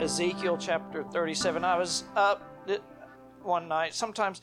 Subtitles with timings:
[0.00, 1.64] Ezekiel chapter 37.
[1.64, 2.42] I was up
[3.42, 3.94] one night.
[3.94, 4.40] Sometimes,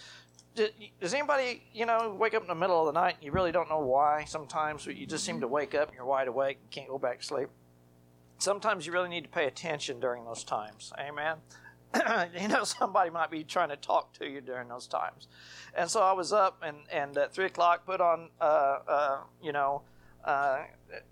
[0.53, 3.53] does anybody, you know, wake up in the middle of the night and you really
[3.53, 4.25] don't know why?
[4.25, 7.25] Sometimes you just seem to wake up and you're wide awake, can't go back to
[7.25, 7.47] sleep.
[8.37, 10.91] Sometimes you really need to pay attention during those times.
[10.99, 11.37] Amen.
[12.39, 15.29] you know, somebody might be trying to talk to you during those times.
[15.73, 19.53] And so I was up and, and at 3 o'clock put on, uh, uh, you
[19.53, 19.83] know,
[20.25, 20.63] uh,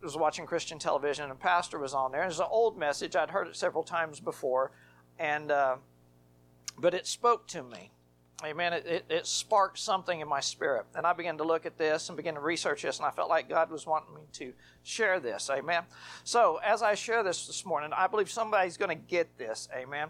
[0.02, 2.24] was watching Christian television, and a pastor was on there.
[2.24, 3.16] It was an old message.
[3.16, 4.72] I'd heard it several times before,
[5.20, 5.78] and uh,
[6.78, 7.92] but it spoke to me.
[8.44, 8.74] Amen.
[8.74, 10.86] It, it, it, sparked something in my spirit.
[10.96, 13.30] And I began to look at this and began to research this, and I felt
[13.30, 15.50] like God was wanting me to share this.
[15.50, 15.84] Amen.
[16.26, 19.70] So, as I share this this morning, I believe somebody's going to get this.
[19.74, 20.10] Amen.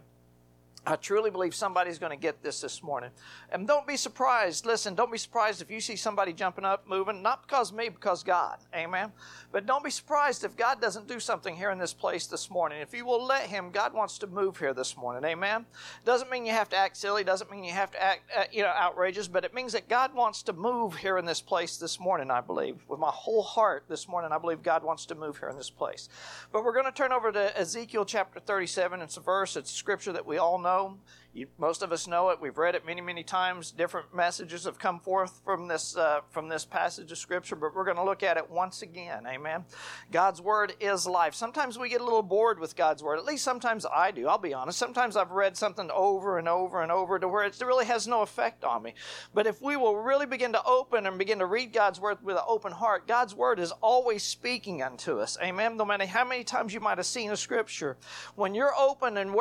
[0.85, 3.11] I truly believe somebody's going to get this this morning.
[3.53, 4.65] And don't be surprised.
[4.65, 8.21] Listen, don't be surprised if you see somebody jumping up, moving, not because me, because
[8.21, 8.57] God.
[8.75, 9.13] Amen.
[9.53, 12.81] But don't be surprised if God doesn't do something here in this place this morning.
[12.81, 15.23] If you will let Him, God wants to move here this morning.
[15.23, 15.65] Amen.
[16.03, 17.23] Doesn't mean you have to act silly.
[17.23, 19.29] Doesn't mean you have to act, uh, you know, outrageous.
[19.29, 22.29] But it means that God wants to move here in this place this morning.
[22.29, 24.33] I believe with my whole heart this morning.
[24.33, 26.09] I believe God wants to move here in this place.
[26.51, 28.99] But we're going to turn over to Ezekiel chapter 37.
[28.99, 29.55] It's a verse.
[29.55, 30.97] It's a scripture that we all know know.
[31.35, 32.39] You, most of us know it.
[32.39, 33.71] We've read it many, many times.
[33.71, 37.85] Different messages have come forth from this uh, from this passage of Scripture, but we're
[37.85, 39.25] going to look at it once again.
[39.25, 39.65] Amen.
[40.11, 41.33] God's Word is life.
[41.33, 43.17] Sometimes we get a little bored with God's Word.
[43.17, 44.27] At least sometimes I do.
[44.27, 44.77] I'll be honest.
[44.77, 48.21] Sometimes I've read something over and over and over to where it really has no
[48.21, 48.93] effect on me.
[49.33, 52.35] But if we will really begin to open and begin to read God's Word with
[52.35, 55.35] an open heart, God's Word is always speaking unto us.
[55.41, 55.77] Amen.
[55.77, 57.97] No matter how many times you might have seen a Scripture,
[58.35, 59.33] when you're open and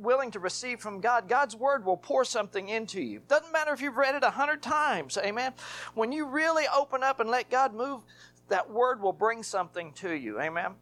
[0.00, 3.20] willing to receive from God, God's word will pour something into you.
[3.28, 5.18] Doesn't matter if you've read it a hundred times.
[5.18, 5.52] Amen.
[5.94, 8.02] When you really open up and let God move,
[8.48, 10.40] that word will bring something to you.
[10.40, 10.72] Amen.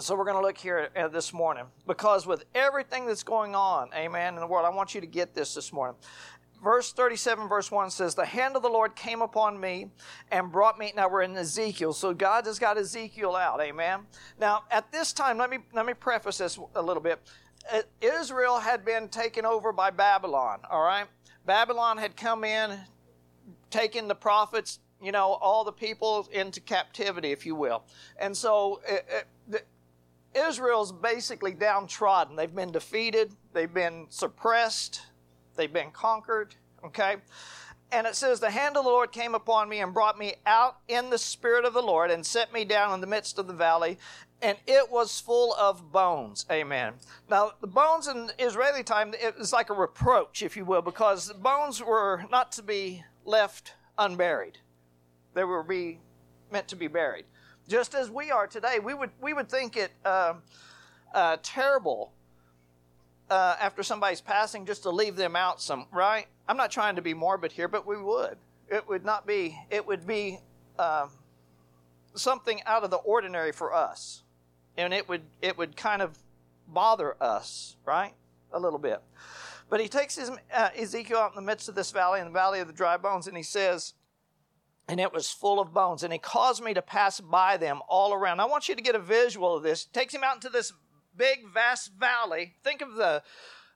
[0.00, 3.90] So we're going to look here uh, this morning because with everything that's going on,
[3.94, 5.96] amen, in the world, I want you to get this this morning.
[6.62, 9.90] Verse 37, verse 1 says, The hand of the Lord came upon me
[10.30, 10.92] and brought me.
[10.94, 14.00] Now we're in Ezekiel, so God has got Ezekiel out, amen.
[14.40, 17.20] Now, at this time, let me, let me preface this a little bit.
[17.70, 21.06] Uh, Israel had been taken over by Babylon, all right?
[21.44, 22.78] Babylon had come in,
[23.70, 27.84] taken the prophets, you know, all the people into captivity, if you will.
[28.18, 29.66] And so uh, uh, it, it,
[30.34, 32.36] Israel's basically downtrodden.
[32.36, 35.02] They've been defeated, they've been suppressed,
[35.56, 36.54] they've been conquered,
[36.84, 37.16] okay?
[37.90, 40.78] And it says, The hand of the Lord came upon me and brought me out
[40.88, 43.54] in the spirit of the Lord and set me down in the midst of the
[43.54, 43.98] valley
[44.40, 46.46] and it was full of bones.
[46.50, 46.94] Amen.
[47.28, 51.34] Now, the bones in Israeli time, was like a reproach, if you will, because the
[51.34, 54.58] bones were not to be left unburied.
[55.34, 55.98] They were be
[56.52, 57.24] meant to be buried.
[57.68, 60.34] Just as we are today, we would, we would think it uh,
[61.12, 62.12] uh, terrible
[63.28, 66.26] uh, after somebody's passing just to leave them out some, right?
[66.48, 68.38] I'm not trying to be morbid here, but we would.
[68.70, 70.38] It would not be, it would be
[70.78, 71.10] um,
[72.14, 74.22] something out of the ordinary for us
[74.78, 76.16] and it would it would kind of
[76.66, 78.14] bother us, right,
[78.52, 79.02] a little bit.
[79.68, 82.32] But he takes his, uh, Ezekiel out in the midst of this valley, in the
[82.32, 83.92] valley of the dry bones, and he says,
[84.88, 88.14] and it was full of bones, and he caused me to pass by them all
[88.14, 88.40] around.
[88.40, 89.84] I want you to get a visual of this.
[89.84, 90.72] Takes him out into this
[91.14, 92.54] big, vast valley.
[92.64, 93.22] Think of the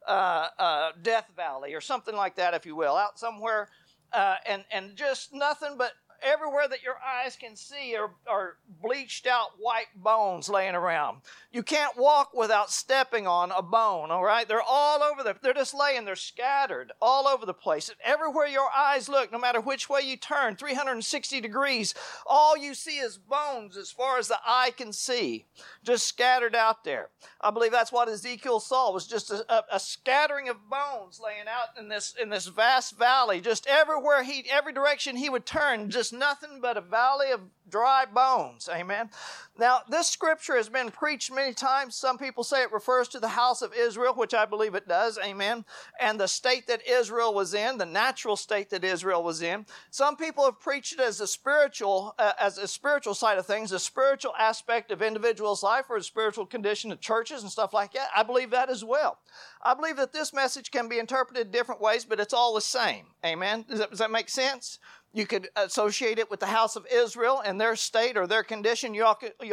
[0.07, 3.69] uh, uh, Death Valley or something like that, if you will, out somewhere,
[4.13, 5.93] uh, and and just nothing but
[6.25, 11.19] everywhere that your eyes can see are, are bleached out white bones laying around.
[11.53, 14.47] You can't walk without stepping on a bone, all right?
[14.47, 17.89] They're all over the, they're just laying, they're scattered all over the place.
[17.89, 21.95] And everywhere your eyes look, no matter which way you turn, 360 degrees,
[22.27, 25.47] all you see is bones as far as the eye can see,
[25.83, 27.09] just scattered out there.
[27.41, 31.49] I believe that's what Ezekiel saw was just a, a, a scattering of bones laying
[31.49, 35.91] out in this, in this vast valley, just everywhere he, every direction he would turn,
[35.91, 38.69] just nothing but a valley of dry bones.
[38.73, 39.11] Amen.
[39.59, 41.95] Now, this scripture has been preached many times.
[41.95, 45.19] Some people say it refers to the house of Israel, which I believe it does.
[45.25, 45.65] Amen.
[46.01, 49.67] And the state that Israel was in, the natural state that Israel was in.
[49.91, 53.73] Some people have preached it as a spiritual, uh, as a spiritual side of things,
[53.73, 57.93] a spiritual aspect of individuals' life or a spiritual condition of churches and stuff like
[57.93, 58.09] that.
[58.15, 59.19] I believe that as well.
[59.63, 63.07] I believe that this message can be interpreted different ways, but it's all the same.
[63.25, 63.65] Amen.
[63.69, 64.79] Does that, does that make sense?
[65.15, 68.95] You could associate it with the house of Israel and their state or their condition.
[68.95, 69.05] You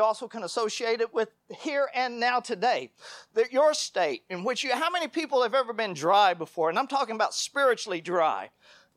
[0.01, 2.91] also can associate it with here and now today.
[3.51, 6.69] Your state in which you, how many people have ever been dry before?
[6.69, 8.51] And I'm talking about spiritually dry.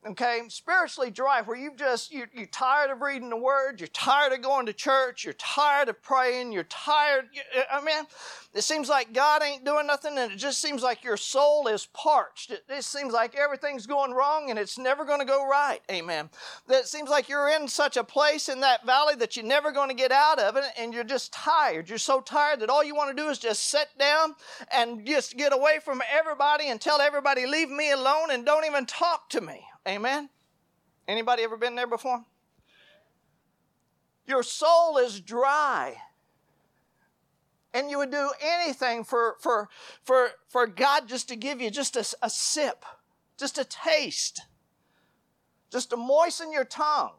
[0.07, 0.43] Okay?
[0.49, 4.43] Spiritually dry where you just you, you're tired of reading the word you're tired of
[4.43, 7.27] going to church you're tired of praying you're tired
[7.71, 8.05] i mean
[8.55, 11.87] it seems like god ain't doing nothing and it just seems like your soul is
[11.87, 12.51] parched.
[12.51, 16.31] It, it seems like everything's going wrong and it's never going to go right amen.
[16.69, 19.73] That it seems like you're in such a place in that valley that you're never
[19.73, 21.89] going to get out of it and you're just tired.
[21.89, 24.35] You're so tired that all you want to do is just sit down
[24.73, 28.87] and just get away from everybody and tell everybody leave me alone and don't even
[28.87, 30.29] talk to me Amen?
[31.09, 32.25] Anybody ever been there before?
[34.27, 35.97] Your soul is dry.
[37.75, 39.69] And you would do anything for, for,
[40.05, 42.85] for, for God just to give you just a, a sip,
[43.39, 44.43] just a taste,
[45.71, 47.13] just to moisten your tongue.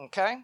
[0.00, 0.38] Okay?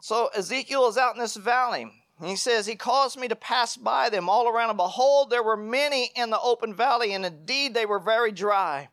[0.00, 2.01] So Ezekiel is out in this valley.
[2.24, 5.56] He says, He caused me to pass by them all around, and behold, there were
[5.56, 8.88] many in the open valley, and indeed they were very dry.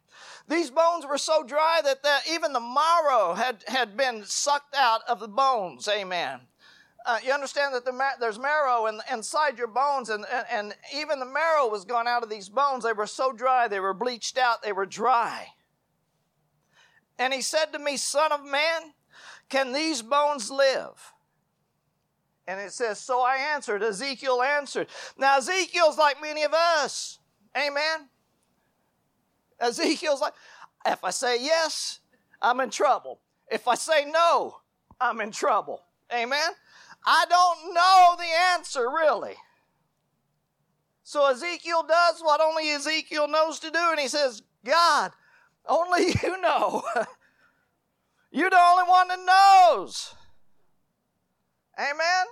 [0.47, 5.01] These bones were so dry that the, even the marrow had, had been sucked out
[5.07, 5.87] of the bones.
[5.87, 6.39] Amen.
[7.05, 11.19] Uh, you understand that the, there's marrow in, inside your bones, and, and, and even
[11.19, 12.83] the marrow was gone out of these bones.
[12.83, 15.49] They were so dry, they were bleached out, they were dry.
[17.19, 18.93] And he said to me, Son of man,
[19.49, 21.13] can these bones live?
[22.49, 23.83] And it says, So I answered.
[23.83, 24.87] Ezekiel answered.
[25.19, 27.19] Now, Ezekiel's like many of us.
[27.55, 28.09] Amen.
[29.59, 30.33] Ezekiel's like,
[30.83, 31.99] if I say yes,
[32.41, 33.19] I'm in trouble.
[33.51, 34.57] If I say no,
[34.99, 35.83] I'm in trouble.
[36.11, 36.49] Amen.
[37.05, 39.35] I don't know the answer really.
[41.03, 45.11] So Ezekiel does what only Ezekiel knows to do, and he says, God,
[45.67, 46.81] only you know.
[48.31, 50.15] You're the only one that knows.
[51.77, 52.25] Amen.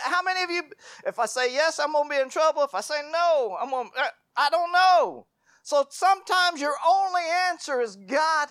[0.00, 0.62] How many of you,
[1.06, 2.62] if I say yes, I'm going to be in trouble.
[2.62, 5.26] If I say no, I'm going to, uh, I don't know.
[5.62, 8.48] So sometimes your only answer is God,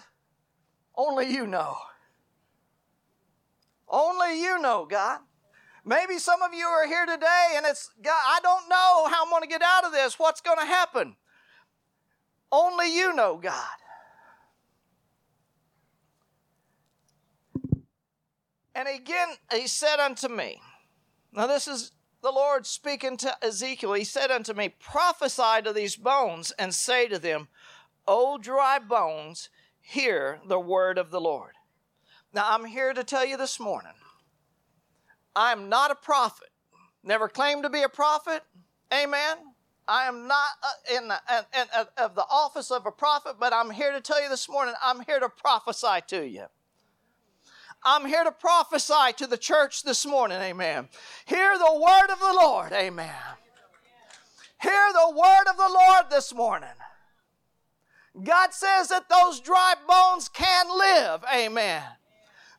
[0.95, 1.77] only you know.
[3.87, 5.19] Only you know, God.
[5.85, 9.29] Maybe some of you are here today and it's, God, I don't know how I'm
[9.29, 10.17] going to get out of this.
[10.17, 11.15] What's going to happen?
[12.51, 13.77] Only you know, God.
[18.75, 20.59] And again, he said unto me,
[21.35, 21.91] now, this is
[22.21, 23.93] the Lord speaking to Ezekiel.
[23.93, 27.47] He said unto me, Prophesy to these bones and say to them,
[28.07, 29.49] O dry bones,
[29.81, 31.53] hear the word of the Lord.
[32.33, 33.93] Now, I'm here to tell you this morning
[35.35, 36.49] I'm not a prophet,
[37.03, 38.43] never claimed to be a prophet.
[38.93, 39.37] Amen.
[39.87, 40.49] I am not
[40.95, 44.21] in the, in, in, of the office of a prophet, but I'm here to tell
[44.21, 46.45] you this morning, I'm here to prophesy to you.
[47.85, 50.87] I'm here to prophesy to the church this morning, amen.
[51.25, 53.09] Hear the word of the Lord, amen.
[54.61, 56.69] Hear the word of the Lord this morning.
[58.23, 61.81] God says that those dry bones can live, amen.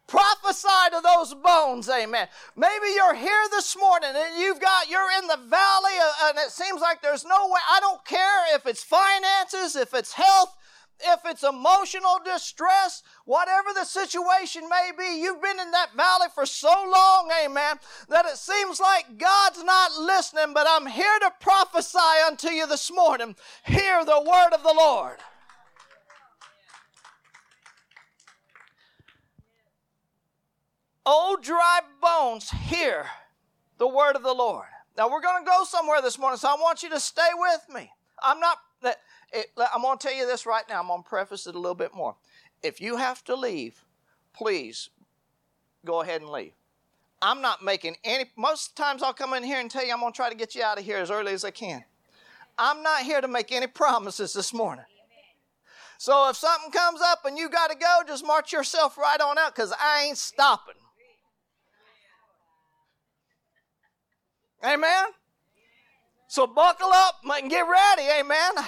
[0.06, 2.29] Prophesy to those bones, amen.
[2.56, 6.50] Maybe you're here this morning and you've got, you're in the valley uh, and it
[6.50, 7.61] seems like there's no way.
[7.70, 10.55] I don't care if it's finances, if it's health,
[11.00, 16.46] if it's emotional distress, whatever the situation may be, you've been in that valley for
[16.46, 17.76] so long, amen,
[18.08, 22.91] that it seems like God's not listening, but I'm here to prophesy unto you this
[22.93, 23.36] morning.
[23.65, 25.19] Hear the word of the Lord.
[31.06, 33.06] Oh, dry bones, hear
[33.79, 34.67] the word of the Lord.
[34.96, 37.67] Now, we're going to go somewhere this morning, so I want you to stay with
[37.74, 37.91] me.
[38.22, 38.58] I'm not
[39.34, 40.81] it, I'm going to tell you this right now.
[40.81, 42.17] I'm going to preface it a little bit more.
[42.62, 43.84] If you have to leave,
[44.32, 44.91] please
[45.84, 46.53] go ahead and leave.
[47.20, 50.12] I'm not making any, most times I'll come in here and tell you I'm going
[50.12, 51.84] to try to get you out of here as early as I can.
[52.58, 54.84] I'm not here to make any promises this morning.
[55.98, 59.38] So if something comes up and you got to go, just march yourself right on
[59.38, 60.74] out because I ain't stopping.
[64.64, 65.06] Amen?
[66.29, 68.08] So buckle up and get ready.
[68.20, 68.64] Amen.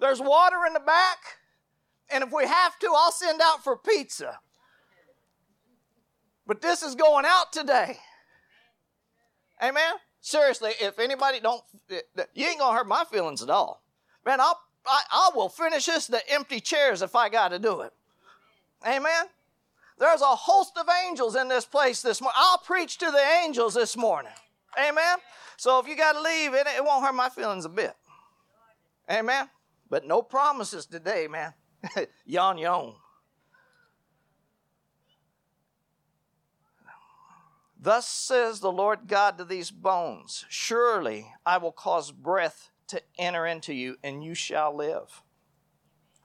[0.00, 1.18] There's water in the back.
[2.10, 4.38] And if we have to, I'll send out for pizza.
[6.46, 7.98] But this is going out today.
[9.62, 9.94] Amen.
[10.20, 11.62] Seriously, if anybody don't,
[12.34, 13.82] you ain't gonna hurt my feelings at all.
[14.24, 17.82] Man, I'll, I, I will finish this the empty chairs if I got to do
[17.82, 17.92] it.
[18.86, 19.26] Amen.
[19.98, 22.36] There's a host of angels in this place this morning.
[22.38, 24.32] I'll preach to the angels this morning.
[24.78, 25.18] Amen.
[25.56, 27.94] So if you got to leave, it, it won't hurt my feelings a bit.
[29.10, 29.48] Amen.
[29.90, 31.54] But no promises today, man.
[32.26, 32.94] yon yon.
[37.80, 43.46] Thus says the Lord God to these bones Surely I will cause breath to enter
[43.46, 45.22] into you, and you shall live.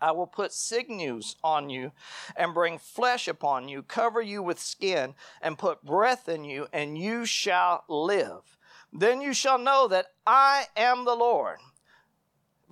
[0.02, 1.92] I will put sinews on you
[2.36, 6.98] and bring flesh upon you, cover you with skin, and put breath in you, and
[6.98, 8.58] you shall live.
[8.92, 11.60] Then you shall know that I am the Lord.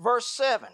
[0.01, 0.67] Verse 7.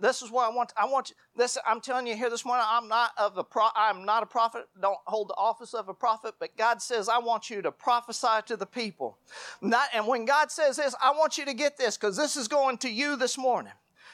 [0.00, 0.72] This is what I want.
[0.76, 1.16] I want you.
[1.36, 2.64] This I'm telling you here this morning.
[2.66, 4.66] I'm not of a pro, I'm not a prophet.
[4.80, 6.34] Don't hold the office of a prophet.
[6.38, 9.18] But God says I want you to prophesy to the people.
[9.60, 12.48] Not, and when God says this, I want you to get this because this is
[12.48, 13.72] going to you this morning.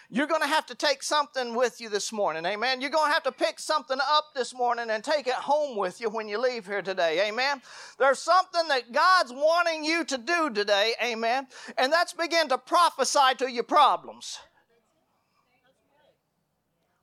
[0.09, 2.47] You're going to have to take something with you this morning.
[2.47, 2.81] Amen.
[2.81, 6.01] You're going to have to pick something up this morning and take it home with
[6.01, 7.29] you when you leave here today.
[7.29, 7.61] Amen.
[7.99, 10.95] There's something that God's wanting you to do today.
[11.03, 11.49] Amen.
[11.77, 14.39] And that's begin to prophesy to your problems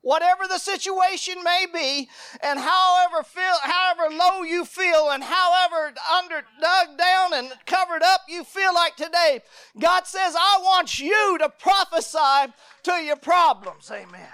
[0.04, 2.10] whatever the situation may be,
[2.42, 8.22] and however feel, however low you feel, and however under dug down and covered up
[8.30, 9.42] you feel like today,
[9.80, 14.30] God says, "I want you to prophesy to your problems." Amen.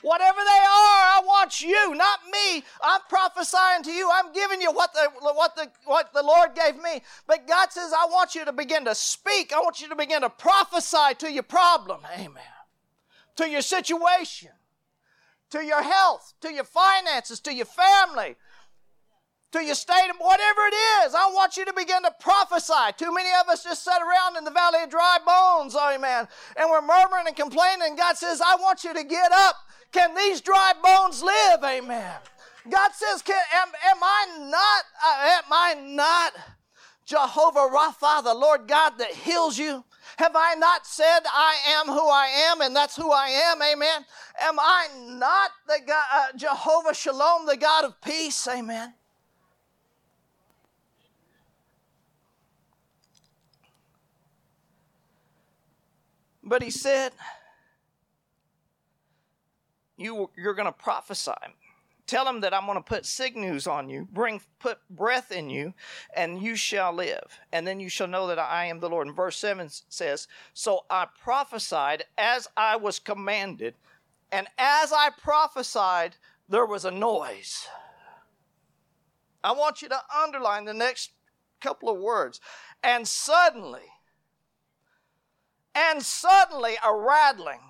[0.00, 2.62] Whatever they are, I want you, not me.
[2.82, 4.10] I'm prophesying to you.
[4.12, 7.00] I'm giving you what the, what the, what the Lord gave me.
[7.26, 9.54] But God says, I want you to begin to speak.
[9.54, 12.00] I want you to begin to prophesy to your problem.
[12.18, 12.42] Amen.
[13.36, 14.50] To your situation
[15.50, 18.36] to your health, to your finances, to your family,
[19.52, 20.74] to your state, whatever it
[21.04, 21.14] is.
[21.14, 22.92] I want you to begin to prophesy.
[22.96, 26.70] Too many of us just sit around in the valley of dry bones, amen, and
[26.70, 27.96] we're murmuring and complaining.
[27.96, 29.56] God says, I want you to get up.
[29.92, 31.62] Can these dry bones live?
[31.62, 32.14] Amen.
[32.68, 36.32] God says, Can, am, am I not, uh, am I not
[37.06, 39.84] Jehovah Rapha, the Lord God that heals you?
[40.18, 43.62] Have I not said I am who I am and that's who I am?
[43.62, 44.04] Amen.
[44.40, 48.46] Am I not the God, uh, Jehovah Shalom, the God of peace?
[48.48, 48.94] Amen.
[56.42, 57.12] But he said,
[59.96, 61.32] you, You're going to prophesy.
[62.06, 65.72] Tell him that I'm going to put sinews on you, bring put breath in you,
[66.14, 67.38] and you shall live.
[67.50, 69.06] And then you shall know that I am the Lord.
[69.06, 73.74] And verse 7 says, So I prophesied as I was commanded,
[74.30, 76.16] and as I prophesied,
[76.48, 77.66] there was a noise.
[79.42, 81.12] I want you to underline the next
[81.60, 82.40] couple of words.
[82.82, 83.92] And suddenly,
[85.74, 87.60] and suddenly a rattling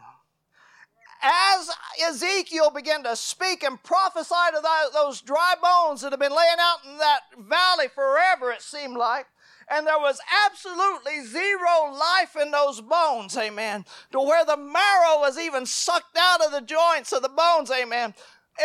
[1.25, 1.71] as
[2.07, 4.61] Ezekiel began to speak and prophesy to
[4.93, 9.27] those dry bones that had been laying out in that valley forever, it seemed like,
[9.71, 15.39] and there was absolutely zero life in those bones, amen, to where the marrow was
[15.39, 18.15] even sucked out of the joints of the bones, amen.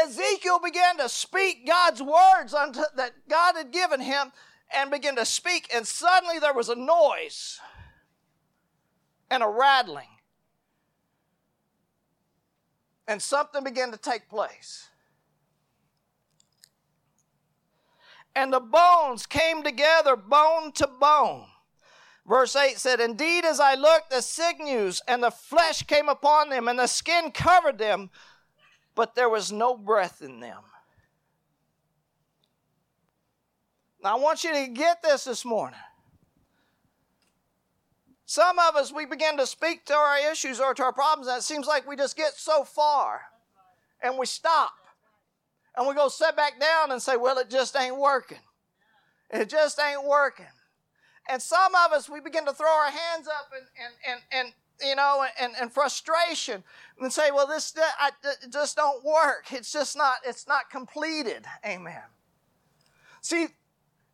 [0.04, 4.34] Ezekiel began to speak God's words unto, that God had given him
[4.76, 7.60] and began to speak, and suddenly there was a noise
[9.32, 10.19] and a rattling
[13.10, 14.88] and something began to take place.
[18.36, 21.46] And the bones came together, bone to bone.
[22.28, 26.68] Verse 8 said, Indeed, as I looked, the sinews and the flesh came upon them,
[26.68, 28.12] and the skin covered them,
[28.94, 30.62] but there was no breath in them.
[34.04, 35.80] Now, I want you to get this this morning.
[38.30, 41.40] Some of us, we begin to speak to our issues or to our problems, and
[41.40, 43.22] it seems like we just get so far
[44.04, 44.70] and we stop.
[45.76, 48.38] And we go sit back down and say, well, it just ain't working.
[49.32, 50.46] It just ain't working.
[51.28, 54.54] And some of us, we begin to throw our hands up and, and, and, and
[54.88, 56.64] you know, and, and frustration
[57.02, 58.12] and say, well, this I,
[58.44, 59.48] it just don't work.
[59.52, 61.46] It's just not, it's not completed.
[61.66, 62.04] Amen.
[63.22, 63.48] See,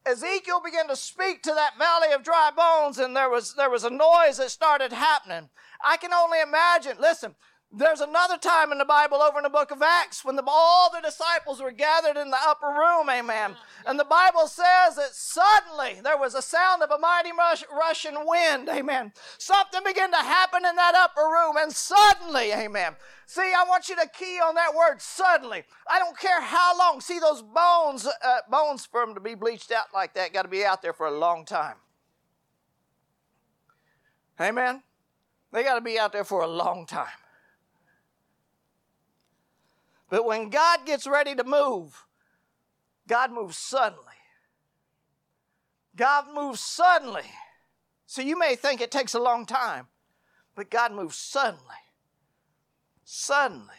[0.06, 3.84] Ezekiel began to speak to that valley of dry bones, and there was, there was
[3.84, 5.50] a noise that started happening.
[5.84, 7.36] I can only imagine, listen,
[7.78, 10.90] there's another time in the Bible over in the book of Acts when the, all
[10.92, 13.56] the disciples were gathered in the upper room, amen.
[13.86, 17.32] And the Bible says that suddenly there was a sound of a mighty
[17.78, 19.12] rushing wind, amen.
[19.38, 22.96] Something began to happen in that upper room, and suddenly, amen.
[23.26, 25.64] See, I want you to key on that word suddenly.
[25.90, 27.02] I don't care how long.
[27.02, 30.48] See, those bones, uh, bones for them to be bleached out like that, got to
[30.48, 31.76] be out there for a long time.
[34.40, 34.84] Amen?
[35.52, 37.08] They got to be out there for a long time.
[40.10, 42.06] But when God gets ready to move,
[43.08, 44.04] God moves suddenly.
[45.96, 47.32] God moves suddenly.
[48.06, 49.88] So you may think it takes a long time,
[50.56, 51.62] but God moves suddenly.
[53.04, 53.74] Suddenly.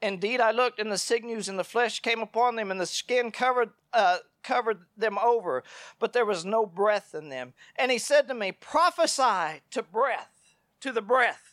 [0.00, 3.30] Indeed, I looked, and the sinews and the flesh came upon them, and the skin
[3.30, 5.62] covered uh, covered them over,
[5.98, 7.52] but there was no breath in them.
[7.76, 11.47] And he said to me, Prophesy to breath, to the breath.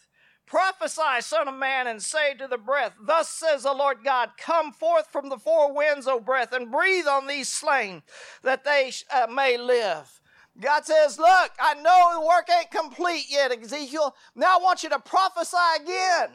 [0.46, 4.72] Prophesy, Son of Man, and say to the breath, Thus says the Lord God, Come
[4.72, 8.04] forth from the four winds, O breath, and breathe on these slain,
[8.44, 10.22] that they uh, may live.
[10.60, 14.16] God says, Look, I know the work ain't complete yet, Ezekiel.
[14.36, 16.30] Now I want you to prophesy again.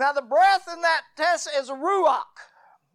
[0.00, 2.24] Now, the breath in that test is ruach,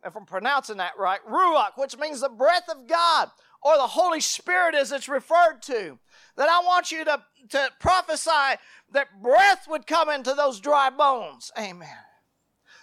[0.04, 3.30] if I'm pronouncing that right, ruach, which means the breath of God
[3.62, 6.00] or the Holy Spirit as it's referred to.
[6.38, 8.60] That I want you to, to prophesy
[8.92, 11.52] that breath would come into those dry bones.
[11.58, 11.88] Amen.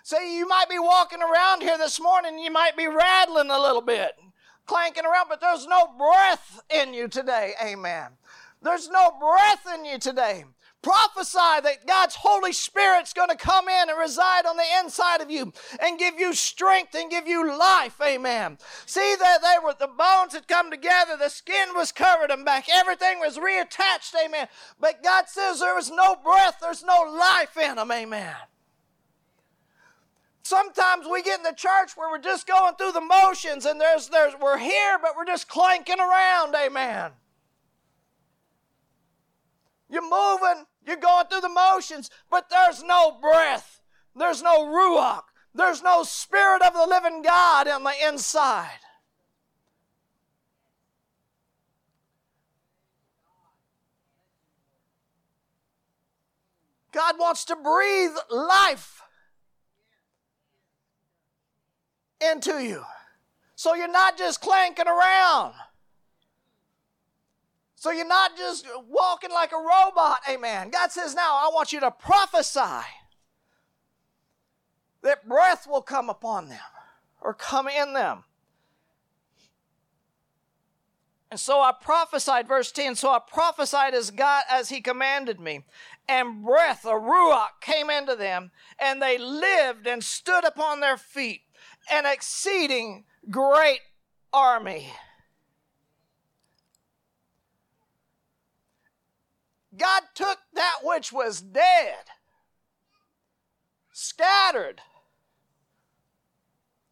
[0.03, 3.83] So you might be walking around here this morning, you might be rattling a little
[3.83, 4.13] bit,
[4.67, 7.53] clanking around, but there's no breath in you today.
[7.63, 8.09] Amen.
[8.63, 10.45] There's no breath in you today.
[10.83, 15.31] Prophesy that God's Holy Spirit's going to come in and reside on the inside of
[15.31, 18.01] you and give you strength and give you life.
[18.05, 18.59] Amen.
[18.85, 22.67] See that they were the bones had come together, the skin was covered them back,
[22.73, 24.13] everything was reattached.
[24.25, 24.49] Amen.
[24.81, 27.93] But God says there was no breath, there's no life in them.
[27.93, 28.35] Amen.
[30.43, 34.09] Sometimes we get in the church where we're just going through the motions and there's,
[34.09, 36.55] there's we're here, but we're just clanking around.
[36.57, 37.13] Amen.
[39.89, 43.81] You're moving, you're going through the motions, but there's no breath.
[44.17, 45.23] There's no ruach.
[45.55, 48.81] There's no spirit of the living God on the inside.
[56.93, 59.03] God wants to breathe life
[62.21, 62.85] into you.
[63.57, 65.55] So you're not just clanking around.
[67.83, 70.71] So you're not just walking like a robot, amen.
[70.71, 72.87] God says, now I want you to prophesy
[75.03, 76.61] that breath will come upon them
[77.21, 78.23] or come in them.
[81.33, 85.65] And so I prophesied, verse 10, so I prophesied as God as he commanded me.
[86.09, 91.41] And breath, a ruach, came into them, and they lived and stood upon their feet,
[91.91, 93.81] an exceeding great
[94.33, 94.93] army.
[99.77, 102.05] God took that which was dead,
[103.93, 104.83] scattered,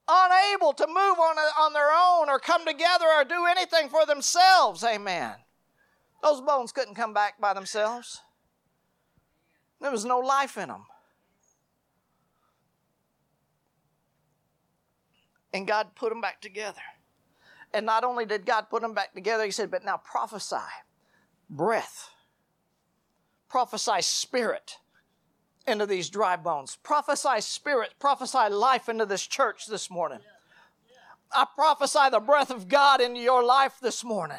[0.08, 4.82] unable to move on, on their own or come together or do anything for themselves.
[4.82, 5.34] Amen.
[6.22, 8.20] Those bones couldn't come back by themselves,
[9.80, 10.86] there was no life in them.
[15.52, 16.80] And God put them back together.
[17.74, 20.56] And not only did God put them back together, He said, but now prophesy,
[21.48, 22.10] breath
[23.50, 24.78] prophesy spirit
[25.66, 26.78] into these dry bones.
[26.82, 30.20] Prophesy spirit, prophesy life into this church this morning.
[31.32, 34.38] I prophesy the breath of God into your life this morning.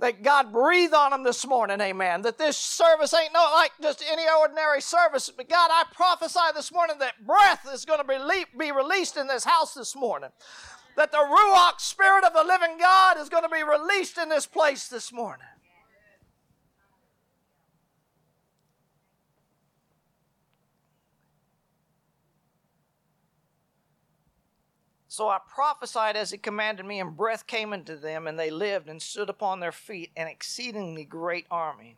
[0.00, 2.22] That God breathe on them this morning, amen.
[2.22, 6.72] That this service ain't no like just any ordinary service, but God, I prophesy this
[6.72, 10.30] morning that breath is going to be, le- be released in this house this morning.
[10.96, 14.46] That the Ruach Spirit of the living God is going to be released in this
[14.46, 15.46] place this morning.
[25.10, 28.88] So I prophesied as he commanded me, and breath came into them, and they lived
[28.88, 31.96] and stood upon their feet, an exceedingly great army.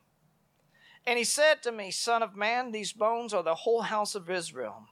[1.06, 4.30] And he said to me, Son of man, these bones are the whole house of
[4.30, 4.86] Israel.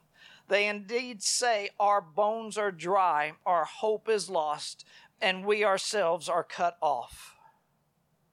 [0.48, 4.85] They indeed say, Our bones are dry, our hope is lost,
[5.22, 7.37] and we ourselves are cut off.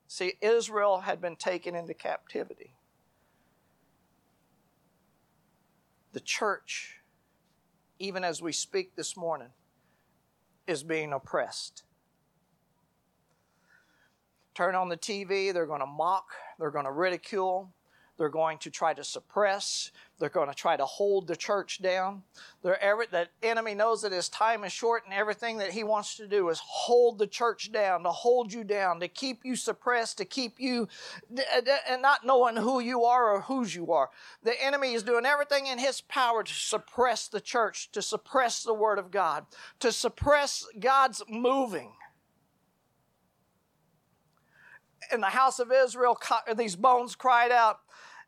[0.10, 2.74] See, Israel had been taken into captivity.
[6.12, 6.98] The church,
[8.00, 9.52] even as we speak this morning,
[10.68, 11.84] is being oppressed.
[14.54, 17.74] Turn on the TV, they're going to mock, they're going to ridicule,
[18.18, 19.92] they're going to try to suppress.
[20.20, 22.24] They're going to try to hold the church down.
[22.82, 26.28] Every, the enemy knows that his time is short, and everything that he wants to
[26.28, 30.26] do is hold the church down, to hold you down, to keep you suppressed, to
[30.26, 30.88] keep you
[31.90, 34.10] and not knowing who you are or whose you are.
[34.44, 38.74] The enemy is doing everything in his power to suppress the church, to suppress the
[38.74, 39.46] word of God,
[39.80, 41.92] to suppress God's moving
[45.12, 46.18] in the house of Israel,
[46.56, 47.80] these bones cried out,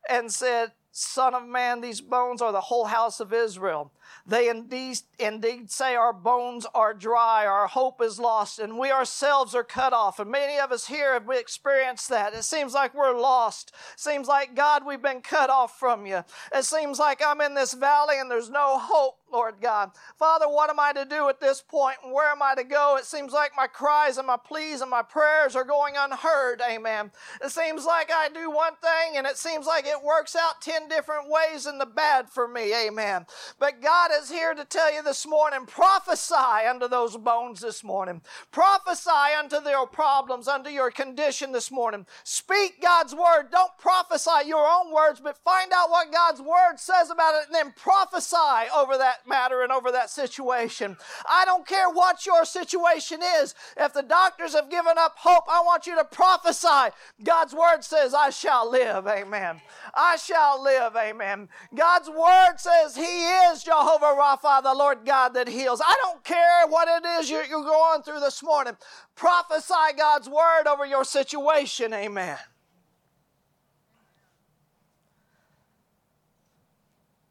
[0.07, 3.91] and said, Son of man, these bones are the whole house of Israel.
[4.25, 9.53] They indeed, indeed say our bones are dry, our hope is lost, and we ourselves
[9.53, 10.19] are cut off.
[10.19, 12.33] And many of us here have experienced that.
[12.33, 13.73] It seems like we're lost.
[13.95, 16.23] Seems like, God, we've been cut off from you.
[16.53, 19.18] It seems like I'm in this valley and there's no hope.
[19.31, 19.91] Lord God.
[20.17, 22.97] Father, what am I to do at this point and where am I to go?
[22.97, 26.61] It seems like my cries and my pleas and my prayers are going unheard.
[26.69, 27.11] Amen.
[27.43, 30.87] It seems like I do one thing and it seems like it works out 10
[30.87, 32.73] different ways in the bad for me.
[32.87, 33.25] Amen.
[33.59, 38.21] But God is here to tell you this morning prophesy unto those bones this morning.
[38.51, 42.05] Prophesy unto their problems, unto your condition this morning.
[42.23, 43.51] Speak God's word.
[43.51, 47.55] Don't prophesy your own words, but find out what God's word says about it and
[47.55, 50.97] then prophesy over that matter and over that situation.
[51.27, 53.55] I don't care what your situation is.
[53.77, 56.93] If the doctors have given up hope, I want you to prophesy.
[57.23, 59.07] God's word says, I shall live.
[59.07, 59.61] Amen.
[59.93, 60.95] I shall live.
[60.95, 61.49] Amen.
[61.75, 65.81] God's word says He is Jehovah Rapha, the Lord God that heals.
[65.85, 68.75] I don't care what it is you're, you're going through this morning.
[69.15, 71.93] Prophesy God's word over your situation.
[71.93, 72.37] Amen.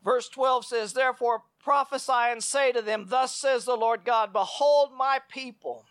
[0.04, 4.88] Verse 12 says, Therefore prophesy and say to them, Thus says the Lord God, Behold
[4.96, 5.84] my people.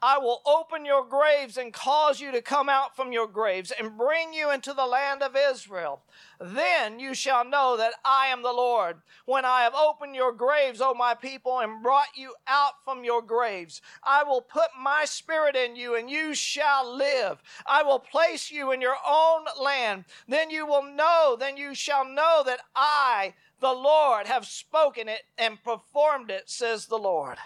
[0.00, 3.98] I will open your graves and cause you to come out from your graves and
[3.98, 6.02] bring you into the land of Israel.
[6.40, 10.80] Then you shall know that I am the Lord, when I have opened your graves,
[10.80, 13.82] O my people, and brought you out from your graves.
[14.04, 17.42] I will put my spirit in you, and you shall live.
[17.66, 20.04] I will place you in your own land.
[20.28, 25.22] Then you will know, then you shall know that I, the Lord, have spoken it
[25.36, 27.36] and performed it, says the Lord.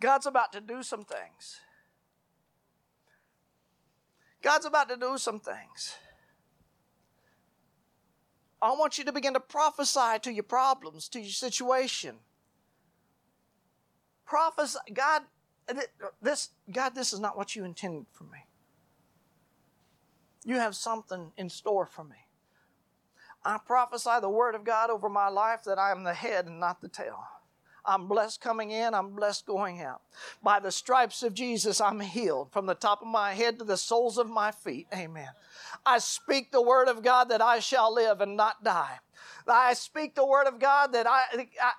[0.00, 1.60] God's about to do some things.
[4.42, 5.96] God's about to do some things.
[8.60, 12.16] I want you to begin to prophesy to your problems, to your situation.
[14.26, 15.22] Prophesy, God,
[16.20, 18.46] this, God, this is not what you intended for me.
[20.44, 22.16] You have something in store for me.
[23.44, 26.58] I prophesy the word of God over my life that I am the head and
[26.58, 27.24] not the tail.
[27.88, 30.02] I'm blessed coming in, I'm blessed going out.
[30.42, 33.78] By the stripes of Jesus, I'm healed from the top of my head to the
[33.78, 34.86] soles of my feet.
[34.94, 35.30] Amen.
[35.86, 39.00] I speak the word of God that I shall live and not die.
[39.46, 41.24] I speak the word of God that I,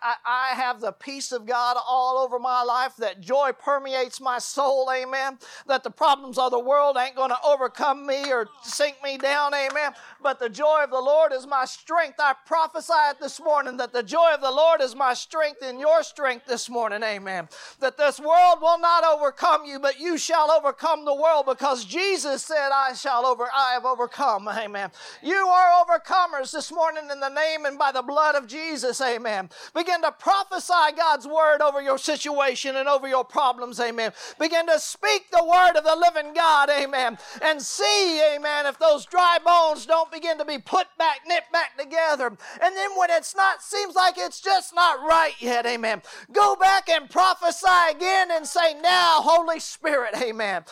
[0.02, 4.40] I, I have the peace of God all over my life, that joy permeates my
[4.40, 5.38] soul, amen.
[5.68, 9.54] That the problems of the world ain't going to overcome me or sink me down,
[9.54, 9.94] amen.
[10.22, 12.20] But the joy of the Lord is my strength.
[12.20, 15.80] I prophesy it this morning that the joy of the Lord is my strength and
[15.80, 17.48] your strength this morning, amen.
[17.80, 22.44] That this world will not overcome you, but you shall overcome the world because Jesus
[22.44, 24.92] said, I shall over, I have overcome, amen.
[25.22, 29.02] You are overcomers this morning in the name name and by the blood of Jesus,
[29.02, 29.50] amen.
[29.74, 34.12] Begin to prophesy God's word over your situation and over your problems, amen.
[34.40, 37.18] Begin to speak the word of the living God, amen.
[37.42, 41.78] And see, amen, if those dry bones don't begin to be put back, knit back
[41.78, 42.28] together.
[42.28, 46.02] And then when it's not, seems like it's just not right yet, amen.
[46.32, 50.64] Go back and prophesy again and say, Now, Holy Spirit, amen.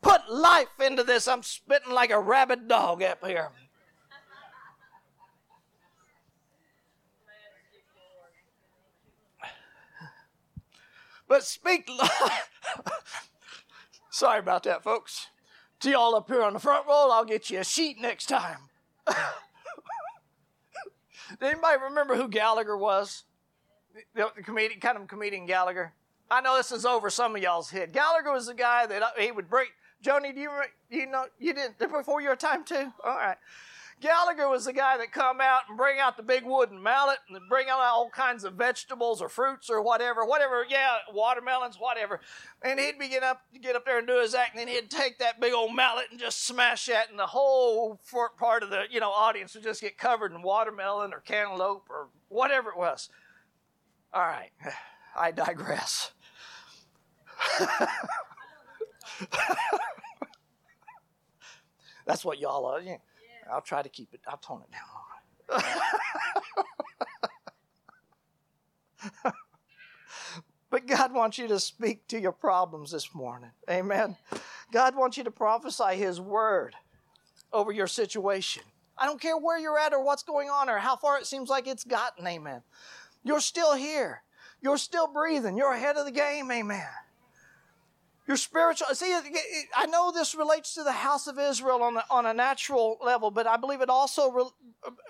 [0.00, 1.28] Put life into this.
[1.28, 3.50] I'm spitting like a rabid dog up here.
[11.32, 11.88] But speak.
[14.10, 15.28] Sorry about that, folks.
[15.80, 18.58] To y'all up here on the front row, I'll get you a sheet next time.
[19.06, 19.16] Did
[21.40, 23.24] anybody remember who Gallagher was?
[24.14, 25.94] The, the comedian, kind of comedian Gallagher.
[26.30, 27.94] I know this is over some of y'all's head.
[27.94, 29.70] Gallagher was the guy that uh, he would break.
[30.04, 30.50] Joni, do you
[30.90, 32.92] you know you didn't before your time too?
[33.02, 33.38] All right.
[34.02, 37.38] Gallagher was the guy that come out and bring out the big wooden mallet and
[37.48, 42.18] bring out all kinds of vegetables or fruits or whatever, whatever, yeah, watermelons, whatever.
[42.64, 45.20] And he'd begin up get up there and do his act, and then he'd take
[45.20, 48.00] that big old mallet and just smash that, and the whole
[48.38, 52.08] part of the you know audience would just get covered in watermelon or cantaloupe or
[52.28, 53.08] whatever it was.
[54.12, 54.50] All right,
[55.16, 56.10] I digress.
[62.04, 62.82] That's what y'all are.
[62.82, 62.98] Know.
[63.52, 64.80] I'll try to keep it, I'll tone it down
[70.70, 73.50] but God wants you to speak to your problems this morning.
[73.68, 74.16] Amen.
[74.72, 76.74] God wants you to prophesy His word
[77.52, 78.62] over your situation.
[78.96, 81.48] I don't care where you're at or what's going on or how far it seems
[81.48, 82.26] like it's gotten.
[82.26, 82.62] Amen.
[83.24, 84.22] You're still here.
[84.60, 85.56] You're still breathing.
[85.56, 86.50] You're ahead of the game.
[86.50, 86.86] Amen.
[88.28, 89.12] Your spiritual, see,
[89.76, 93.32] I know this relates to the house of Israel on, the, on a natural level,
[93.32, 94.44] but I believe it also re,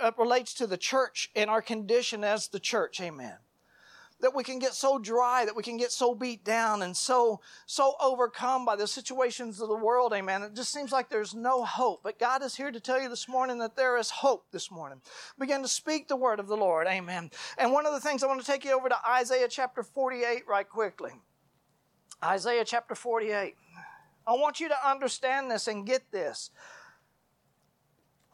[0.01, 3.01] uh, relates to the church and our condition as the church.
[3.03, 3.37] Amen.
[4.21, 7.41] that we can get so dry, that we can get so beat down and so,
[7.67, 10.43] so overcome by the situations of the world, amen.
[10.43, 12.03] It just seems like there's no hope.
[12.05, 15.01] But God is here to tell you this morning that there is hope this morning.
[15.39, 17.31] Begin to speak the word of the Lord, amen.
[17.59, 20.47] And one of the things I want to take you over to Isaiah chapter 48
[20.49, 21.11] right quickly.
[22.25, 23.57] Isaiah chapter 48.
[24.27, 26.51] I want you to understand this and get this.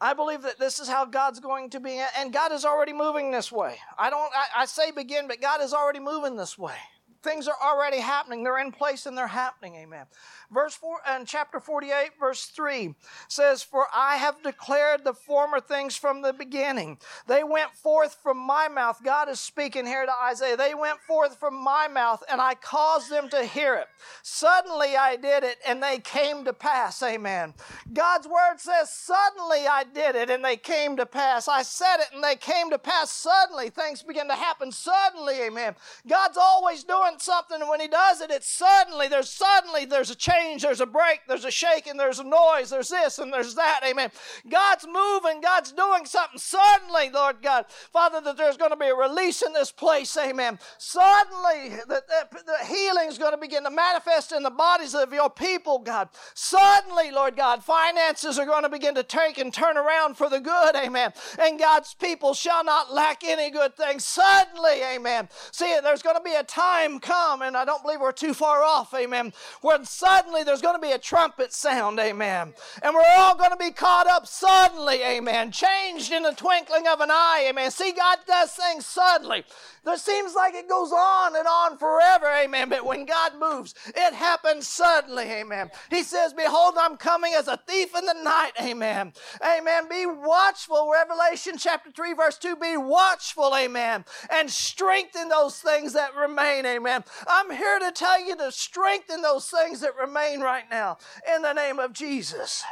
[0.01, 3.31] I believe that this is how God's going to be, and God is already moving
[3.31, 3.77] this way.
[3.97, 6.75] I don't, I, I, say begin, but God is already moving this way.
[7.21, 8.43] Things are already happening.
[8.43, 9.75] They're in place and they're happening.
[9.75, 10.05] Amen.
[10.51, 12.95] Verse 4 and chapter 48, verse 3
[13.27, 16.97] says, For I have declared the former things from the beginning.
[17.27, 19.01] They went forth from my mouth.
[19.03, 20.57] God is speaking here to Isaiah.
[20.57, 23.87] They went forth from my mouth, and I caused them to hear it.
[24.23, 27.03] Suddenly I did it, and they came to pass.
[27.03, 27.53] Amen.
[27.93, 31.47] God's word says, Suddenly I did it, and they came to pass.
[31.47, 33.11] I said it, and they came to pass.
[33.11, 34.71] Suddenly things begin to happen.
[34.71, 35.75] Suddenly, amen.
[36.07, 39.07] God's always doing something, and when He does it, it's suddenly.
[39.07, 42.89] There's suddenly, there's a change there's a break, there's a shaking, there's a noise, there's
[42.89, 43.81] this and there's that.
[43.85, 44.11] Amen.
[44.49, 46.39] God's moving, God's doing something.
[46.39, 50.15] Suddenly, Lord God, Father, that there's going to be a release in this place.
[50.17, 50.59] Amen.
[50.77, 55.29] Suddenly, that the healing is going to begin to manifest in the bodies of your
[55.29, 56.09] people, God.
[56.33, 60.39] Suddenly, Lord God, finances are going to begin to take and turn around for the
[60.39, 60.75] good.
[60.75, 61.13] Amen.
[61.39, 63.99] And God's people shall not lack any good thing.
[63.99, 65.29] Suddenly, amen.
[65.51, 68.63] See, there's going to be a time come, and I don't believe we're too far
[68.63, 72.53] off, amen, when suddenly there's going to be a trumpet sound, amen.
[72.81, 75.51] And we're all going to be caught up suddenly, amen.
[75.51, 77.71] Changed in the twinkling of an eye, amen.
[77.71, 79.43] See, God does things suddenly.
[79.87, 82.69] It seems like it goes on and on forever, amen.
[82.69, 85.71] But when God moves, it happens suddenly, amen.
[85.89, 89.13] He says, Behold, I'm coming as a thief in the night, amen.
[89.43, 89.89] Amen.
[89.89, 90.91] Be watchful.
[90.91, 94.05] Revelation chapter 3, verse 2 Be watchful, amen.
[94.29, 96.88] And strengthen those things that remain, amen.
[97.27, 100.97] I'm here to tell you to strengthen those things that remain right now
[101.35, 102.63] in the name of Jesus.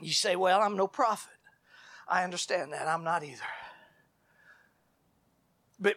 [0.00, 1.32] You say, Well, I'm no prophet.
[2.06, 2.88] I understand that.
[2.88, 3.42] I'm not either.
[5.78, 5.96] But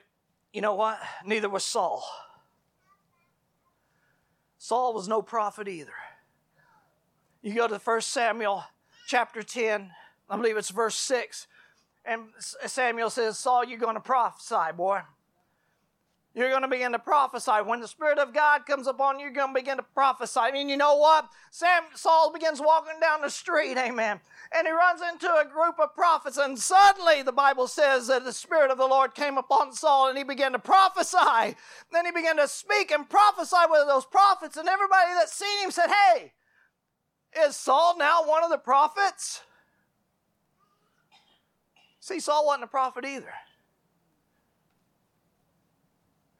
[0.54, 1.00] you know what?
[1.26, 2.04] Neither was Saul.
[4.58, 5.94] Saul was no prophet either.
[7.42, 8.64] You go to 1 Samuel
[9.08, 9.90] chapter 10,
[10.30, 11.48] I believe it's verse 6,
[12.06, 15.02] and Samuel says, Saul, you're going to prophesy, boy.
[16.34, 17.52] You're going to begin to prophesy.
[17.66, 20.40] When the Spirit of God comes upon you, you're going to begin to prophesy.
[20.40, 21.30] I mean, you know what?
[21.50, 24.22] Sam, Saul begins walking down the street, amen.
[24.56, 28.32] And he runs into a group of prophets, and suddenly the Bible says that the
[28.32, 31.58] Spirit of the Lord came upon Saul and he began to prophesy.
[31.92, 35.72] Then he began to speak and prophesy with those prophets, and everybody that seen him
[35.72, 36.32] said, Hey,
[37.46, 39.42] is Saul now one of the prophets?
[42.00, 43.34] See, Saul wasn't a prophet either.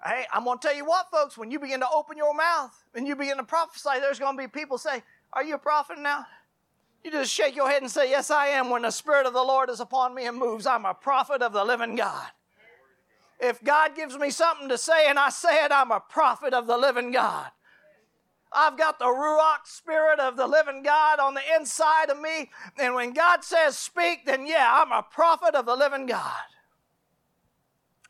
[0.04, 2.72] Hey, I'm going to tell you what, folks, when you begin to open your mouth
[2.96, 6.00] and you begin to prophesy, there's going to be people say, Are you a prophet
[6.00, 6.26] now?
[7.04, 8.70] You just shake your head and say, Yes, I am.
[8.70, 11.54] When the Spirit of the Lord is upon me and moves, I'm a prophet of
[11.54, 12.28] the living God.
[13.40, 16.68] If God gives me something to say and I say it, I'm a prophet of
[16.68, 17.48] the living God.
[18.54, 22.50] I've got the Ruach Spirit of the living God on the inside of me.
[22.78, 26.42] And when God says speak, then yeah, I'm a prophet of the living God.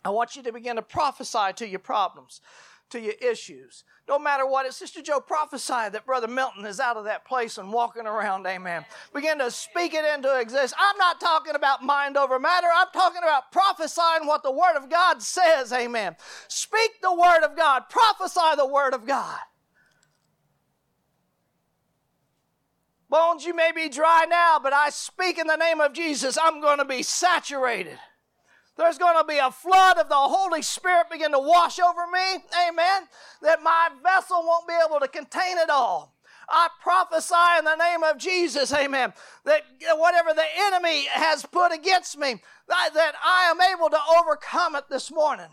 [0.04, 2.42] I want you to begin to prophesy to your problems,
[2.90, 3.84] to your issues.
[4.08, 7.58] No matter what it, Sister Joe prophesied that Brother Milton is out of that place
[7.58, 8.84] and walking around, amen.
[9.14, 10.74] Begin to speak it into existence.
[10.78, 12.68] I'm not talking about mind over matter.
[12.76, 16.16] I'm talking about prophesying what the Word of God says, amen.
[16.48, 17.84] Speak the Word of God.
[17.90, 19.40] Prophesy the Word of God.
[23.10, 26.38] Bones, you may be dry now, but I speak in the name of Jesus.
[26.42, 28.00] I'm going to be saturated.
[28.82, 32.44] There's going to be a flood of the Holy Spirit begin to wash over me.
[32.68, 33.04] Amen.
[33.44, 36.16] That my vessel won't be able to contain it all.
[36.50, 39.14] I prophesy in the name of Jesus, amen,
[39.46, 39.62] that
[39.98, 45.12] whatever the enemy has put against me, that, I am able to overcome it this
[45.12, 45.50] morning.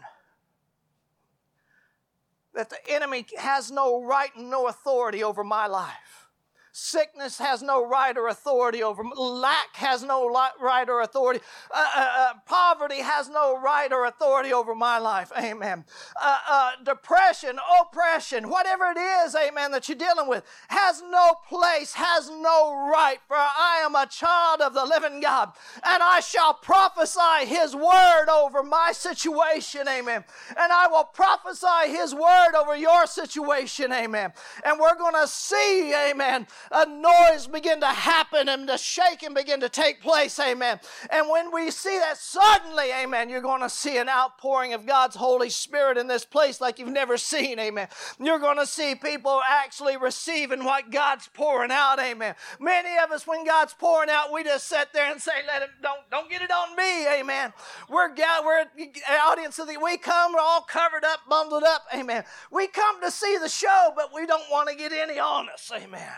[2.54, 6.27] That the enemy has no right and no authority over my life.
[6.72, 9.12] Sickness has no right or authority over me.
[9.16, 11.40] Lack has no right or authority.
[11.74, 15.32] Uh, uh, uh, poverty has no right or authority over my life.
[15.38, 15.84] Amen.
[16.20, 21.94] Uh, uh, depression, oppression, whatever it is, amen, that you're dealing with, has no place,
[21.94, 23.18] has no right.
[23.26, 25.52] For I am a child of the living God,
[25.84, 29.88] and I shall prophesy His word over my situation.
[29.88, 30.24] Amen.
[30.50, 33.92] And I will prophesy His word over your situation.
[33.92, 34.32] Amen.
[34.64, 39.60] And we're going to see, amen a noise begin to happen and the shaking begin
[39.60, 40.80] to take place, amen.
[41.10, 45.16] And when we see that suddenly, amen, you're going to see an outpouring of God's
[45.16, 47.88] Holy Spirit in this place like you've never seen, amen.
[48.20, 52.34] You're going to see people actually receiving what God's pouring out, amen.
[52.60, 55.70] Many of us, when God's pouring out, we just sit there and say, let him,
[55.82, 57.52] don't, don't get it on me, amen.
[57.88, 62.24] We're, we're an audience of the, we come, we're all covered up, bundled up, amen.
[62.50, 65.70] We come to see the show, but we don't want to get any on us,
[65.74, 66.12] amen.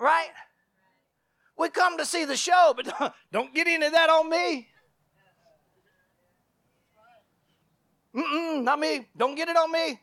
[0.00, 0.30] Right?
[1.58, 4.68] We come to see the show, but don't get any of that on me.
[8.16, 9.06] Mm-mm, not me.
[9.16, 10.00] Don't get it on me.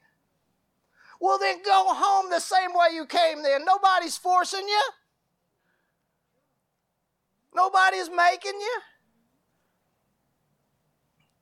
[1.20, 3.66] Well, then go home the same way you came then.
[3.66, 4.82] Nobody's forcing you.
[7.56, 8.80] Nobody's making you.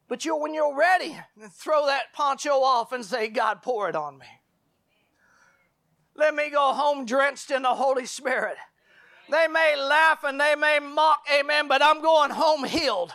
[0.08, 1.18] But you when you're ready,
[1.52, 4.28] throw that poncho off and say, God, pour it on me.
[6.16, 8.56] Let me go home drenched in the Holy Spirit.
[9.30, 13.14] They may laugh and they may mock, amen, but I'm going home healed.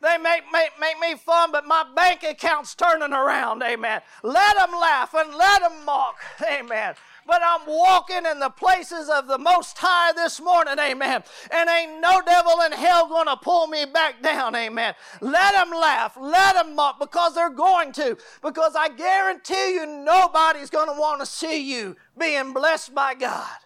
[0.00, 4.00] They make, make, make me fun, but my bank account's turning around, amen.
[4.22, 6.16] Let them laugh and let them mock,
[6.48, 6.94] amen
[7.28, 11.22] but I'm walking in the places of the Most High this morning, amen.
[11.50, 14.94] And ain't no devil in hell gonna pull me back down, amen.
[15.20, 18.16] Let them laugh, let them mock, because they're going to.
[18.42, 23.58] Because I guarantee you, nobody's gonna want to see you being blessed by God.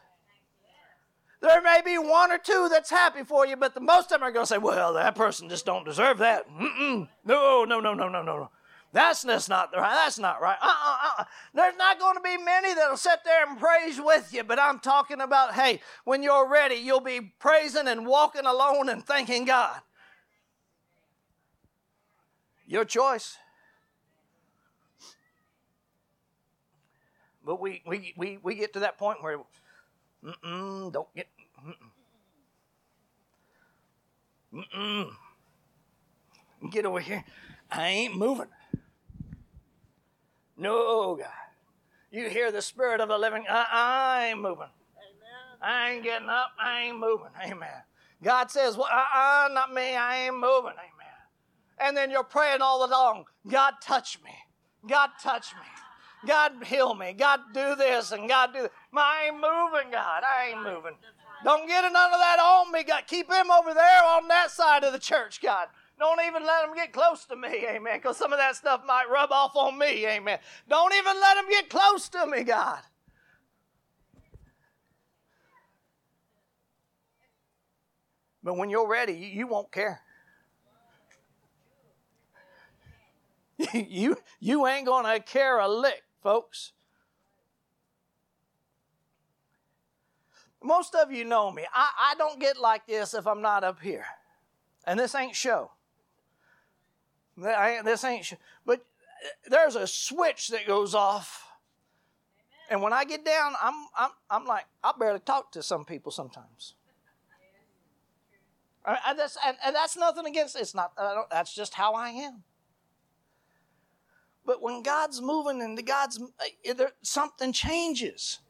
[1.43, 4.23] There may be one or two that's happy for you, but the most of them
[4.23, 7.09] are going to say, "Well, that person just don't deserve that." Mm-mm.
[7.25, 8.51] No, no, no, no, no, no.
[8.93, 9.91] That's, that's not right.
[10.05, 10.59] That's not right.
[10.61, 11.25] Uh-uh, uh-uh.
[11.55, 14.79] There's not going to be many that'll sit there and praise with you, but I'm
[14.79, 19.81] talking about, hey, when you're ready, you'll be praising and walking alone and thanking God.
[22.67, 23.39] Your choice.
[27.45, 29.39] But we, we, we, we get to that point where,
[30.25, 31.29] mm-mm, don't get,
[31.65, 31.93] mm-mm.
[34.75, 35.11] Mm-mm.
[36.71, 37.25] Get over here.
[37.71, 38.49] I ain't moving.
[40.57, 41.27] No, God.
[42.11, 43.45] You hear the spirit of the living.
[43.49, 44.69] I, I ain't moving.
[44.69, 45.59] Amen.
[45.63, 46.51] I ain't getting up.
[46.63, 47.31] I ain't moving.
[47.43, 47.83] Amen.
[48.23, 49.97] God says, well, uh, uh, not me.
[49.97, 50.73] I ain't moving.
[50.73, 51.03] Amen.
[51.79, 53.25] And then you're praying all along.
[53.49, 54.31] God, touch me.
[54.87, 55.82] God, touch me.
[56.27, 57.13] God, heal me.
[57.13, 58.73] God, do this and God, do that.
[58.95, 60.23] I ain't moving, God.
[60.23, 60.95] I ain't moving.
[61.45, 63.05] Don't get none of that on me, God.
[63.07, 65.67] Keep him over there on that side of the church, God.
[65.99, 69.05] Don't even let them get close to me, amen, because some of that stuff might
[69.11, 70.39] rub off on me, amen.
[70.69, 72.81] Don't even let them get close to me, God.
[78.43, 80.01] But when you're ready, you won't care.
[83.73, 86.73] you, you ain't going to care a lick, folks.
[90.63, 91.65] Most of you know me.
[91.75, 94.07] I, I don't get like this if I'm not up here.
[94.87, 95.71] And this ain't show.
[97.37, 98.33] This ain't,
[98.67, 101.49] but uh, there's a switch that goes off.
[102.71, 106.13] And when I get down, I'm, I'm, I'm like, I barely talk to some people
[106.13, 106.75] sometimes.
[108.85, 110.93] I, that's, and, and, that's nothing against it's not
[111.31, 112.43] that's just how I am.
[114.45, 118.41] But when God's moving and the God's uh, something changes.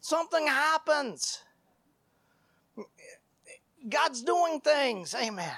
[0.00, 1.42] Something happens.
[3.88, 5.14] God's doing things.
[5.14, 5.52] Amen.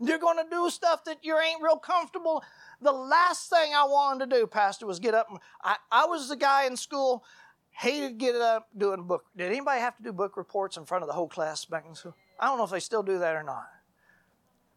[0.00, 2.42] You're going to do stuff that you ain't real comfortable.
[2.80, 5.28] The last thing I wanted to do, Pastor, was get up.
[5.62, 7.24] I, I was the guy in school,
[7.70, 9.24] hated getting up doing book.
[9.36, 11.94] Did anybody have to do book reports in front of the whole class back in
[11.94, 12.14] school?
[12.38, 13.66] I don't know if they still do that or not.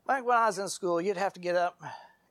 [0.07, 1.79] Back when I was in school, you'd have to get up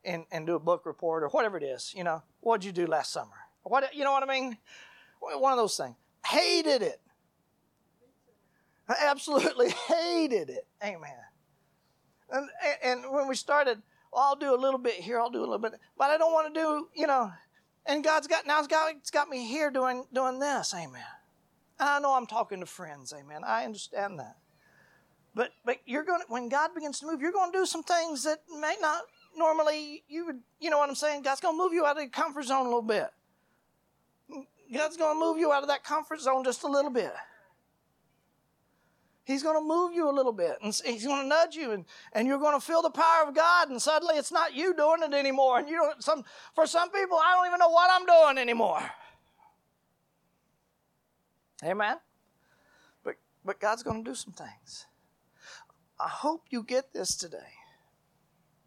[0.03, 1.93] and, and do a book report or whatever it is.
[1.95, 3.31] You know, what'd you do last summer?
[3.63, 4.57] What you know what I mean?
[5.19, 5.95] One of those things.
[6.25, 6.99] Hated it.
[8.87, 10.67] I absolutely hated it.
[10.83, 11.11] Amen.
[12.31, 12.49] And,
[12.83, 15.59] and when we started, well, I'll do a little bit here, I'll do a little
[15.59, 17.31] bit, but I don't want to do, you know,
[17.85, 21.03] and God's got, now God's got me here doing, doing this, amen.
[21.79, 23.43] And I know I'm talking to friends, amen.
[23.45, 24.37] I understand that.
[25.33, 27.83] But, but you're going to, when God begins to move, you're going to do some
[27.83, 29.03] things that may not
[29.35, 31.23] normally, you would, you know what I'm saying?
[31.23, 33.07] God's going to move you out of your comfort zone a little bit.
[34.73, 37.13] God's going to move you out of that comfort zone just a little bit.
[39.23, 41.85] He's going to move you a little bit and he's going to nudge you and,
[42.13, 45.03] and you're going to feel the power of God and suddenly it's not you doing
[45.03, 45.59] it anymore.
[45.59, 46.23] And you don't, some,
[46.55, 48.81] for some people, I don't even know what I'm doing anymore.
[51.63, 51.97] Amen.
[53.03, 53.15] But,
[53.45, 54.87] but God's going to do some things.
[55.99, 57.60] I hope you get this today.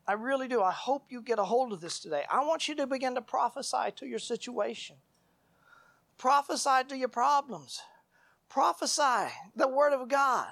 [0.07, 0.61] I really do.
[0.63, 2.25] I hope you get a hold of this today.
[2.31, 4.97] I want you to begin to prophesy to your situation,
[6.19, 7.81] prophesy to your problems,
[8.49, 10.49] prophesy the Word of God.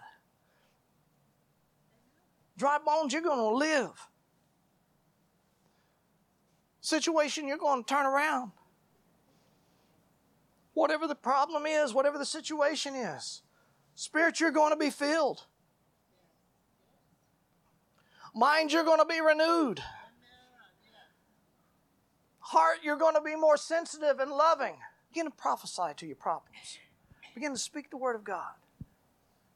[2.57, 4.09] Dry bones, you're going to live.
[6.81, 8.53] Situation, you're going to turn around.
[10.75, 13.43] Whatever the problem is, whatever the situation is,
[13.95, 15.45] spirit, you're going to be filled.
[18.35, 19.80] Mind, you're going to be renewed.
[22.39, 24.76] Heart, you're going to be more sensitive and loving.
[25.12, 26.78] Begin to prophesy to your problems.
[27.35, 28.55] Begin to speak the word of God.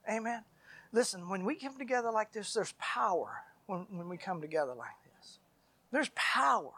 [0.09, 0.45] Amen.
[0.93, 4.97] Listen, when we come together like this, there's power when, when we come together like
[5.19, 5.39] this.
[5.91, 6.73] There's power.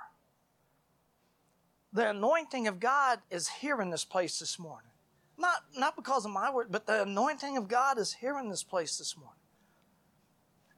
[1.93, 4.91] The anointing of God is here in this place this morning.
[5.37, 8.63] Not, not because of my word, but the anointing of God is here in this
[8.65, 9.38] place this morning.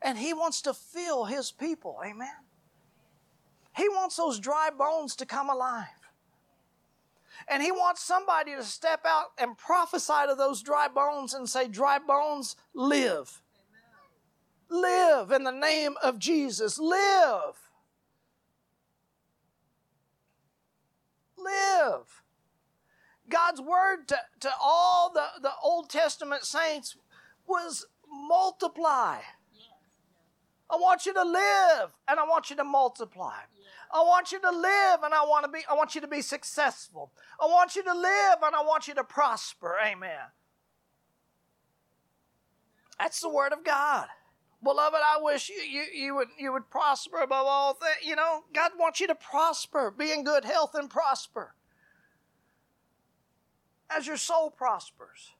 [0.02, 1.98] And He wants to fill His people.
[2.04, 2.28] Amen.
[3.76, 5.86] He wants those dry bones to come alive.
[7.48, 11.68] And He wants somebody to step out and prophesy to those dry bones and say,
[11.68, 13.42] Dry bones, live.
[14.68, 16.78] Live in the name of Jesus.
[16.78, 17.70] Live.
[21.36, 22.22] Live.
[23.28, 26.96] God's word to, to all the, the Old Testament saints
[27.46, 29.18] was multiply.
[30.70, 33.34] I want you to live and I want you to multiply.
[33.92, 36.22] I want you to live and I want to be I want you to be
[36.22, 37.10] successful.
[37.40, 39.76] I want you to live and I want you to prosper.
[39.84, 40.30] Amen.
[42.98, 44.06] That's the word of God.
[44.62, 48.06] Beloved, I wish you, you, you would you would prosper above all things.
[48.06, 51.54] You know, God wants you to prosper, be in good health and prosper.
[53.90, 55.32] As your soul prospers.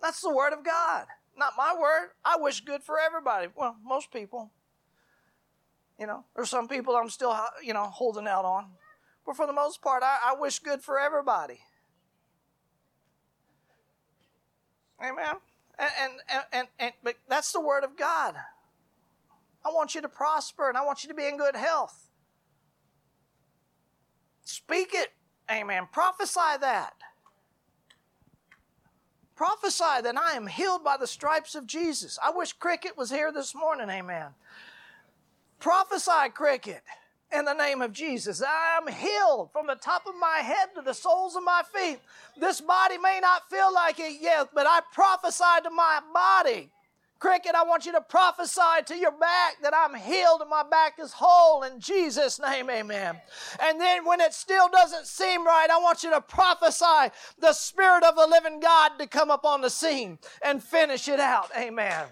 [0.00, 1.06] That's the word of God.
[1.36, 2.10] Not my word.
[2.24, 3.48] I wish good for everybody.
[3.54, 4.50] Well, most people.
[5.98, 8.66] You know, there's some people I'm still, you know, holding out on.
[9.24, 11.60] But for the most part, I, I wish good for everybody.
[15.00, 15.36] Amen.
[15.78, 15.90] And,
[16.28, 18.34] and, and, and, but that's the word of God.
[19.64, 22.08] I want you to prosper and I want you to be in good health.
[24.42, 25.08] Speak it.
[25.50, 25.88] Amen.
[25.90, 26.94] Prophesy that.
[29.36, 32.18] Prophesy that I am healed by the stripes of Jesus.
[32.22, 34.28] I wish Cricket was here this morning, amen.
[35.58, 36.82] Prophesy, Cricket,
[37.32, 38.42] in the name of Jesus.
[38.42, 41.98] I am healed from the top of my head to the soles of my feet.
[42.36, 46.70] This body may not feel like it yet, but I prophesy to my body
[47.24, 50.98] Cricket, I want you to prophesy to your back that I'm healed and my back
[51.00, 53.18] is whole in Jesus' name, amen.
[53.62, 58.04] And then when it still doesn't seem right, I want you to prophesy the Spirit
[58.04, 62.08] of the living God to come up on the scene and finish it out, amen.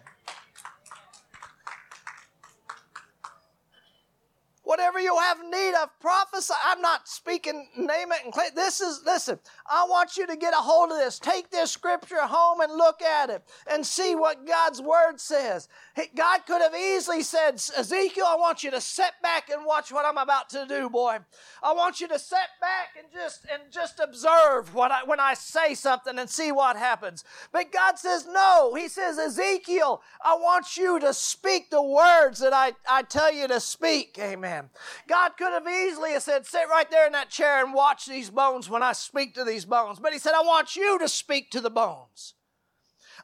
[4.73, 6.55] Whatever you have need of, prophesy.
[6.65, 8.53] I'm not speaking, name it and claim.
[8.55, 9.39] This is, listen,
[9.71, 11.19] I want you to get a hold of this.
[11.19, 15.69] Take this scripture home and look at it and see what God's word says.
[16.17, 20.07] God could have easily said, Ezekiel, I want you to sit back and watch what
[20.07, 21.19] I'm about to do, boy.
[21.63, 25.35] I want you to sit back and just, and just observe what I, when I
[25.35, 27.25] say something and see what happens.
[27.53, 28.73] But God says, no.
[28.75, 33.47] He says, Ezekiel, I want you to speak the words that I, I tell you
[33.49, 34.19] to speak.
[34.19, 34.62] Amen.
[35.09, 38.69] God could have easily said, sit right there in that chair and watch these bones
[38.69, 39.99] when I speak to these bones.
[39.99, 42.35] But he said, I want you to speak to the bones.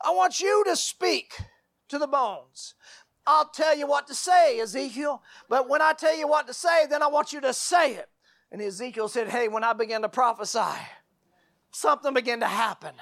[0.02, 1.34] I want you to speak
[1.88, 2.74] to the bones.
[3.26, 6.86] I'll tell you what to say, Ezekiel, but when I tell you what to say,
[6.86, 8.08] then I want you to say it.
[8.50, 10.80] And Ezekiel said, Hey, when I began to prophesy,
[11.70, 12.94] something began to happen.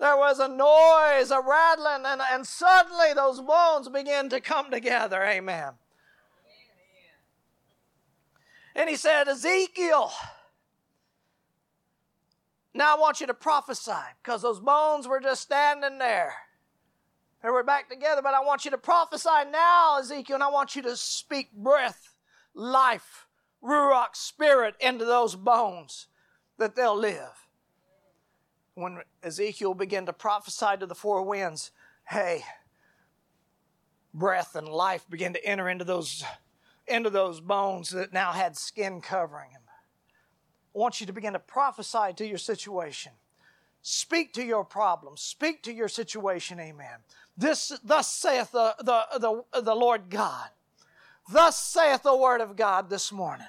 [0.00, 5.22] There was a noise, a rattling, and, and suddenly those bones began to come together.
[5.22, 5.72] Amen.
[8.78, 10.12] And he said, Ezekiel,
[12.72, 13.90] now I want you to prophesy
[14.22, 16.32] because those bones were just standing there.
[17.42, 20.76] And we're back together, but I want you to prophesy now, Ezekiel, and I want
[20.76, 22.14] you to speak breath,
[22.54, 23.26] life,
[23.60, 26.06] Ruach spirit into those bones
[26.58, 27.48] that they'll live.
[28.74, 31.72] When Ezekiel began to prophesy to the four winds,
[32.08, 32.44] hey,
[34.14, 36.22] breath and life began to enter into those
[36.88, 39.62] into those bones that now had skin covering them.
[40.74, 43.12] I want you to begin to prophesy to your situation.
[43.82, 45.16] Speak to your problem.
[45.16, 46.60] Speak to your situation.
[46.60, 46.98] Amen.
[47.36, 50.48] This, thus saith the, the, the, the Lord God.
[51.30, 53.46] Thus saith the word of God this morning.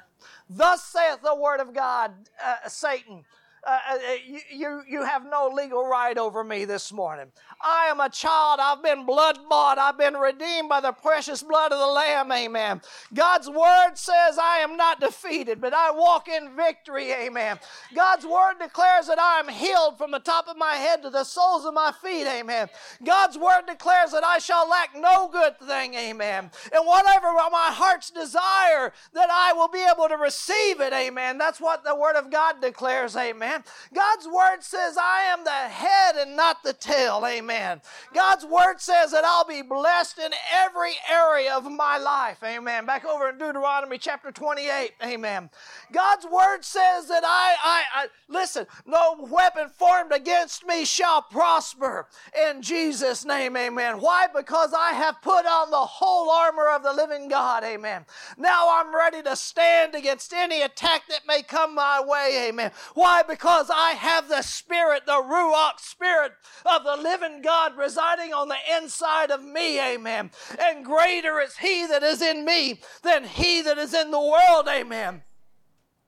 [0.49, 2.11] Thus saith the word of God,
[2.43, 3.25] uh, Satan.
[3.69, 7.27] Uh, uh, you, you, you have no legal right over me this morning.
[7.61, 8.59] I am a child.
[8.61, 9.77] I've been blood bought.
[9.77, 12.31] I've been redeemed by the precious blood of the Lamb.
[12.31, 12.81] Amen.
[13.13, 17.11] God's word says I am not defeated, but I walk in victory.
[17.11, 17.59] Amen.
[17.93, 21.23] God's word declares that I am healed from the top of my head to the
[21.23, 22.27] soles of my feet.
[22.27, 22.69] Amen.
[23.03, 25.93] God's word declares that I shall lack no good thing.
[25.93, 26.49] Amen.
[26.73, 30.93] And whatever my heart's desire, that I will be able to receive it.
[30.93, 31.37] Amen.
[31.37, 33.15] That's what the word of God declares.
[33.15, 33.58] Amen.
[33.93, 37.23] God's word says I am the head and not the tail.
[37.25, 37.81] Amen.
[38.13, 42.37] God's word says that I'll be blessed in every area of my life.
[42.43, 42.85] Amen.
[42.85, 44.91] Back over in Deuteronomy chapter 28.
[45.03, 45.49] Amen.
[45.91, 52.07] God's word says that I, I, I listen, no weapon formed against me shall prosper
[52.47, 53.55] in Jesus' name.
[53.57, 53.99] Amen.
[53.99, 54.27] Why?
[54.35, 57.63] Because I have put on the whole armor of the living God.
[57.63, 58.05] Amen.
[58.37, 62.47] Now I'm ready to stand against any attack that may come my way.
[62.49, 62.71] Amen.
[62.93, 63.23] Why?
[63.23, 66.33] Because I have the Spirit, the Ruach Spirit
[66.65, 69.79] of the living God residing on the inside of me.
[69.79, 70.31] Amen.
[70.59, 74.67] And greater is He that is in me than He that is in the world.
[74.67, 75.23] Amen.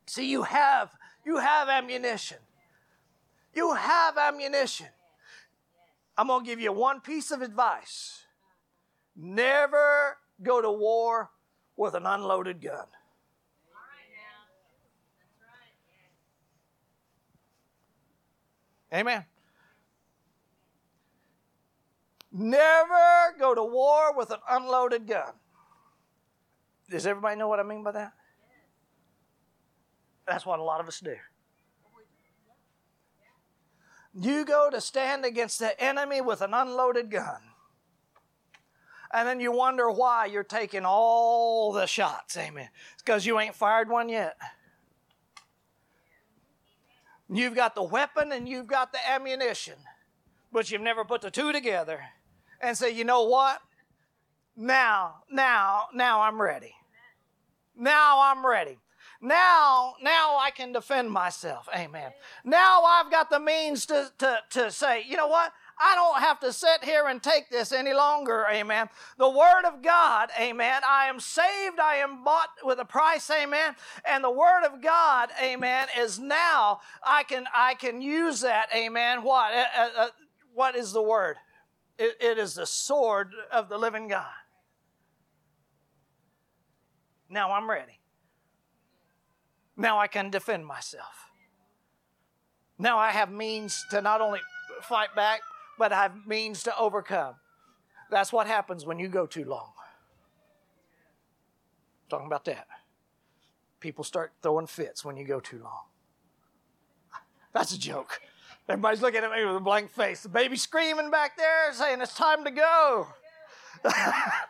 [0.08, 0.92] See, you have,
[1.26, 2.38] you have ammunition.
[3.54, 4.88] You have ammunition.
[6.18, 8.24] I'm going to give you one piece of advice.
[9.16, 11.32] Never go to war
[11.78, 12.88] with an unloaded gun.
[18.94, 19.26] Amen.
[22.32, 25.34] Never go to war with an unloaded gun.
[26.90, 28.14] Does everybody know what I mean by that?
[30.28, 31.16] That's what a lot of us do.
[34.14, 37.42] You go to stand against the enemy with an unloaded gun.
[39.14, 42.38] And then you wonder why you're taking all the shots.
[42.38, 42.70] Amen.
[42.94, 44.38] It's because you ain't fired one yet.
[47.34, 49.76] You've got the weapon and you've got the ammunition,
[50.52, 52.02] but you've never put the two together
[52.60, 53.62] and say, you know what?
[54.58, 56.74] Now, now, now I'm ready.
[57.76, 58.78] Now I'm ready.
[59.22, 61.70] Now, now I can defend myself.
[61.74, 62.12] Amen.
[62.44, 65.54] Now I've got the means to, to, to say, you know what?
[65.82, 68.46] I don't have to sit here and take this any longer.
[68.52, 68.88] Amen.
[69.18, 70.82] The Word of God, amen.
[70.88, 71.80] I am saved.
[71.80, 73.30] I am bought with a price.
[73.32, 73.76] Amen.
[74.06, 78.68] And the Word of God, amen, is now I can I can use that.
[78.76, 79.24] Amen.
[79.24, 79.54] What?
[79.54, 80.08] Uh, uh, uh
[80.54, 81.38] what is the Word?
[81.98, 84.26] It, it is the sword of the living God.
[87.28, 88.00] Now I'm ready.
[89.78, 91.32] Now I can defend myself.
[92.78, 94.42] Now I have means to not only
[94.84, 95.42] fight back,
[95.82, 97.34] but have means to overcome.
[98.12, 99.72] That's what happens when you go too long.
[102.08, 102.68] Talking about that.
[103.80, 105.86] People start throwing fits when you go too long.
[107.52, 108.22] That's a joke.
[108.70, 110.22] Everybody's looking at me with a blank face.
[110.22, 113.08] The baby screaming back there saying it's time to go.
[113.84, 114.46] that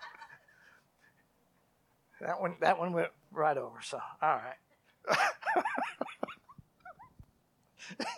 [2.42, 4.42] one that one went right over, so all
[5.08, 5.18] right.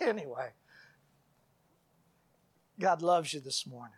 [0.00, 0.48] anyway.
[2.78, 3.96] God loves you this morning.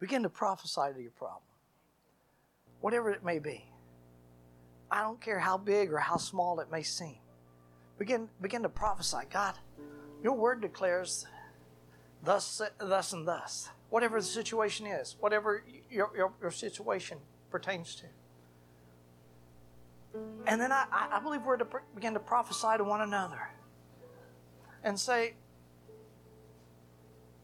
[0.00, 1.42] Begin to prophesy to your problem,
[2.80, 3.64] whatever it may be.
[4.90, 7.18] I don't care how big or how small it may seem.
[7.98, 9.18] Begin, begin to prophesy.
[9.32, 9.54] God,
[10.22, 11.26] your word declares
[12.24, 13.68] thus, thus and thus.
[13.90, 17.18] Whatever the situation is, whatever your, your, your situation
[17.50, 18.06] pertains to.
[20.46, 23.50] And then I, I believe we're to begin to prophesy to one another
[24.82, 25.34] and say,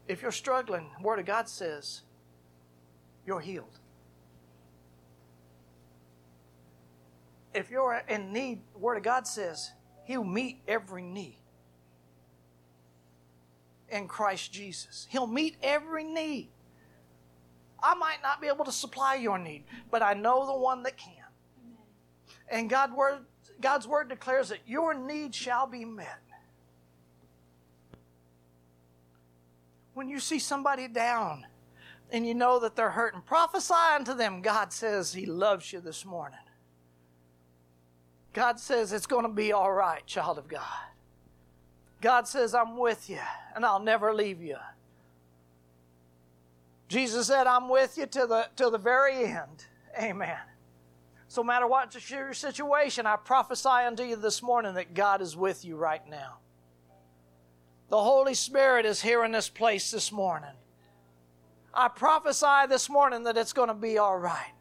[0.09, 2.01] if you're struggling, the Word of God says
[3.25, 3.79] you're healed.
[7.53, 9.71] If you're in need, the Word of God says
[10.05, 11.37] He'll meet every need
[13.89, 15.07] in Christ Jesus.
[15.11, 16.49] He'll meet every need.
[17.81, 20.97] I might not be able to supply your need, but I know the one that
[20.97, 21.13] can.
[22.51, 23.25] And God word,
[23.61, 26.19] God's word declares that your need shall be met.
[29.93, 31.45] When you see somebody down
[32.11, 34.41] and you know that they're hurting, prophesy unto them.
[34.41, 36.39] God says He loves you this morning.
[38.33, 40.61] God says it's going to be all right, child of God.
[42.01, 43.19] God says, I'm with you
[43.55, 44.57] and I'll never leave you.
[46.87, 49.65] Jesus said, I'm with you to the, to the very end.
[49.99, 50.37] Amen.
[51.27, 55.37] So, no matter what your situation, I prophesy unto you this morning that God is
[55.37, 56.37] with you right now.
[57.89, 60.51] The Holy Spirit is here in this place this morning.
[61.73, 64.53] I prophesy this morning that it's going to be all right.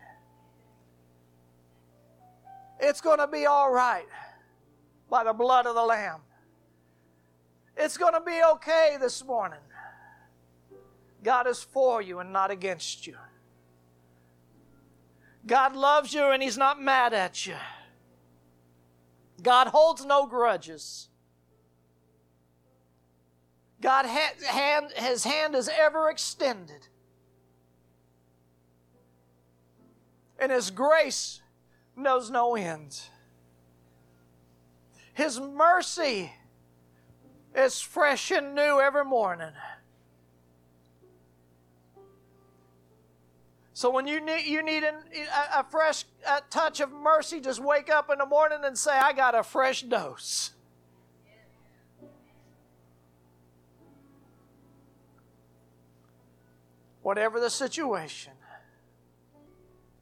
[2.81, 4.07] It's going to be all right
[5.11, 6.21] by the blood of the Lamb.
[7.77, 9.61] It's going to be okay this morning.
[11.23, 13.17] God is for you and not against you.
[15.47, 17.57] God loves you and He's not mad at you.
[19.43, 21.09] God holds no grudges.
[23.81, 26.89] God hand, his hand is ever extended.
[30.39, 31.41] And his grace
[31.97, 33.01] knows no end.
[35.15, 36.33] His mercy
[37.55, 39.53] is fresh and new every morning.
[43.73, 47.61] So when you need you need an, a, a, fresh a touch of mercy, just
[47.61, 50.51] wake up in the morning and say, "I got a fresh dose."
[57.09, 58.35] Whatever the situation,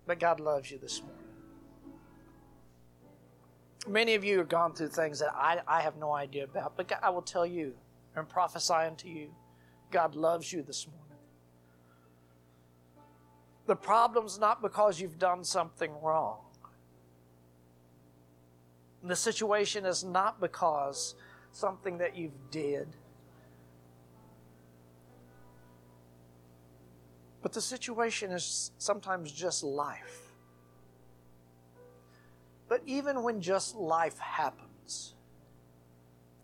[0.09, 1.23] but God loves you this morning.
[3.87, 6.89] Many of you have gone through things that I, I have no idea about, but
[6.89, 7.75] God, I will tell you
[8.17, 9.29] and prophesy unto you
[9.93, 11.21] God loves you this morning.
[13.67, 16.41] The problem's not because you've done something wrong.
[19.05, 21.15] The situation is not because
[21.53, 22.97] something that you've did.
[27.47, 30.33] But the situation is sometimes just life.
[32.69, 35.15] But even when just life happens,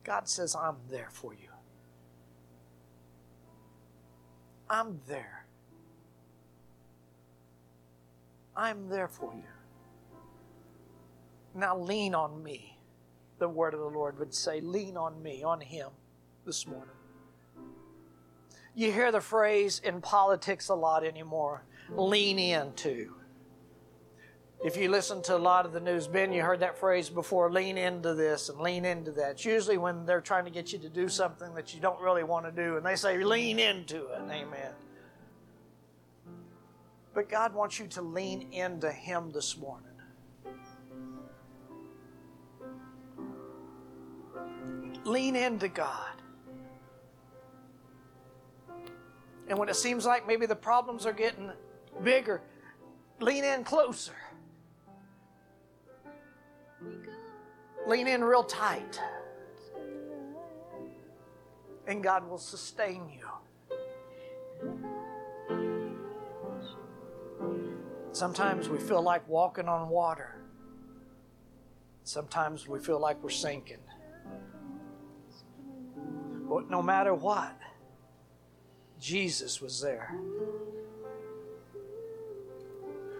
[0.05, 1.49] God says, I'm there for you.
[4.71, 5.45] I'm there.
[8.57, 9.43] I'm there for you.
[11.53, 12.79] Now lean on me.
[13.41, 15.89] The word of the Lord would say, lean on me, on Him
[16.47, 16.95] this morning.
[18.75, 23.15] You hear the phrase in politics a lot anymore lean into.
[24.65, 27.51] If you listen to a lot of the news, Ben, you heard that phrase before
[27.51, 29.33] lean into this and lean into that.
[29.33, 32.23] It's usually when they're trying to get you to do something that you don't really
[32.23, 34.21] want to do, and they say lean into it.
[34.31, 34.73] Amen.
[37.13, 39.89] But God wants you to lean into Him this morning.
[45.05, 46.22] Lean into God.
[49.53, 51.51] And when it seems like maybe the problems are getting
[52.03, 52.41] bigger,
[53.21, 54.15] lean in closer.
[57.87, 58.99] Lean in real tight.
[61.87, 63.29] And God will sustain you.
[68.13, 70.41] Sometimes we feel like walking on water.
[72.05, 73.85] Sometimes we feel like we're sinking.
[76.49, 77.55] But no matter what,
[79.03, 80.15] Jesus was there.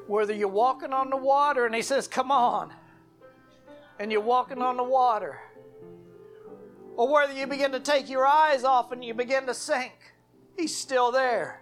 [0.07, 2.73] Whether you're walking on the water and He says, Come on,
[3.99, 5.41] and you're walking on the water,
[6.97, 9.93] or whether you begin to take your eyes off and you begin to sink,
[10.57, 11.61] He's still there.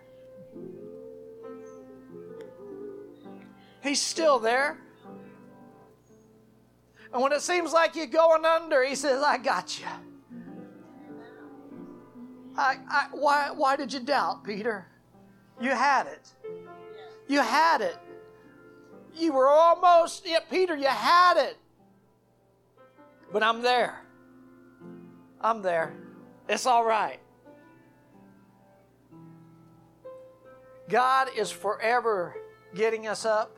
[3.82, 4.76] He's still there.
[7.10, 9.86] And when it seems like you're going under, he says, I got you.
[12.56, 14.86] I, I, why, why did you doubt, Peter?
[15.60, 16.28] You had it.
[17.28, 17.96] You had it.
[19.14, 21.56] You were almost, yeah, Peter, you had it.
[23.32, 24.02] But I'm there.
[25.40, 25.94] I'm there.
[26.48, 27.20] It's all right.
[30.88, 32.36] God is forever
[32.74, 33.56] getting us up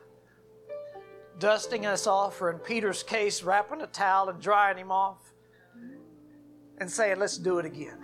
[1.39, 5.33] dusting us off, or in Peter's case, wrapping a towel and drying him off,
[6.77, 7.97] and saying, Let's do it again.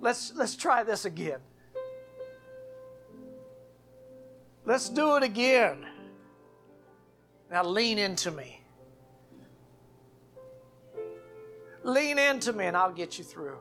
[0.00, 1.40] Let's, let's try this again.
[4.64, 5.86] Let's do it again.
[7.50, 8.62] Now lean into me.
[11.82, 13.58] Lean into me, and I'll get you through.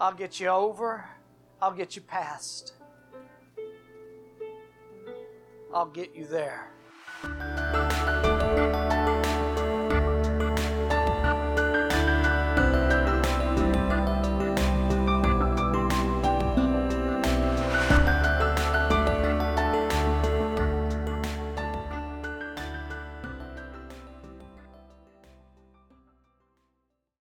[0.00, 1.04] I'll get you over.
[1.62, 2.74] I'll get you past.
[5.72, 6.70] I'll get you there.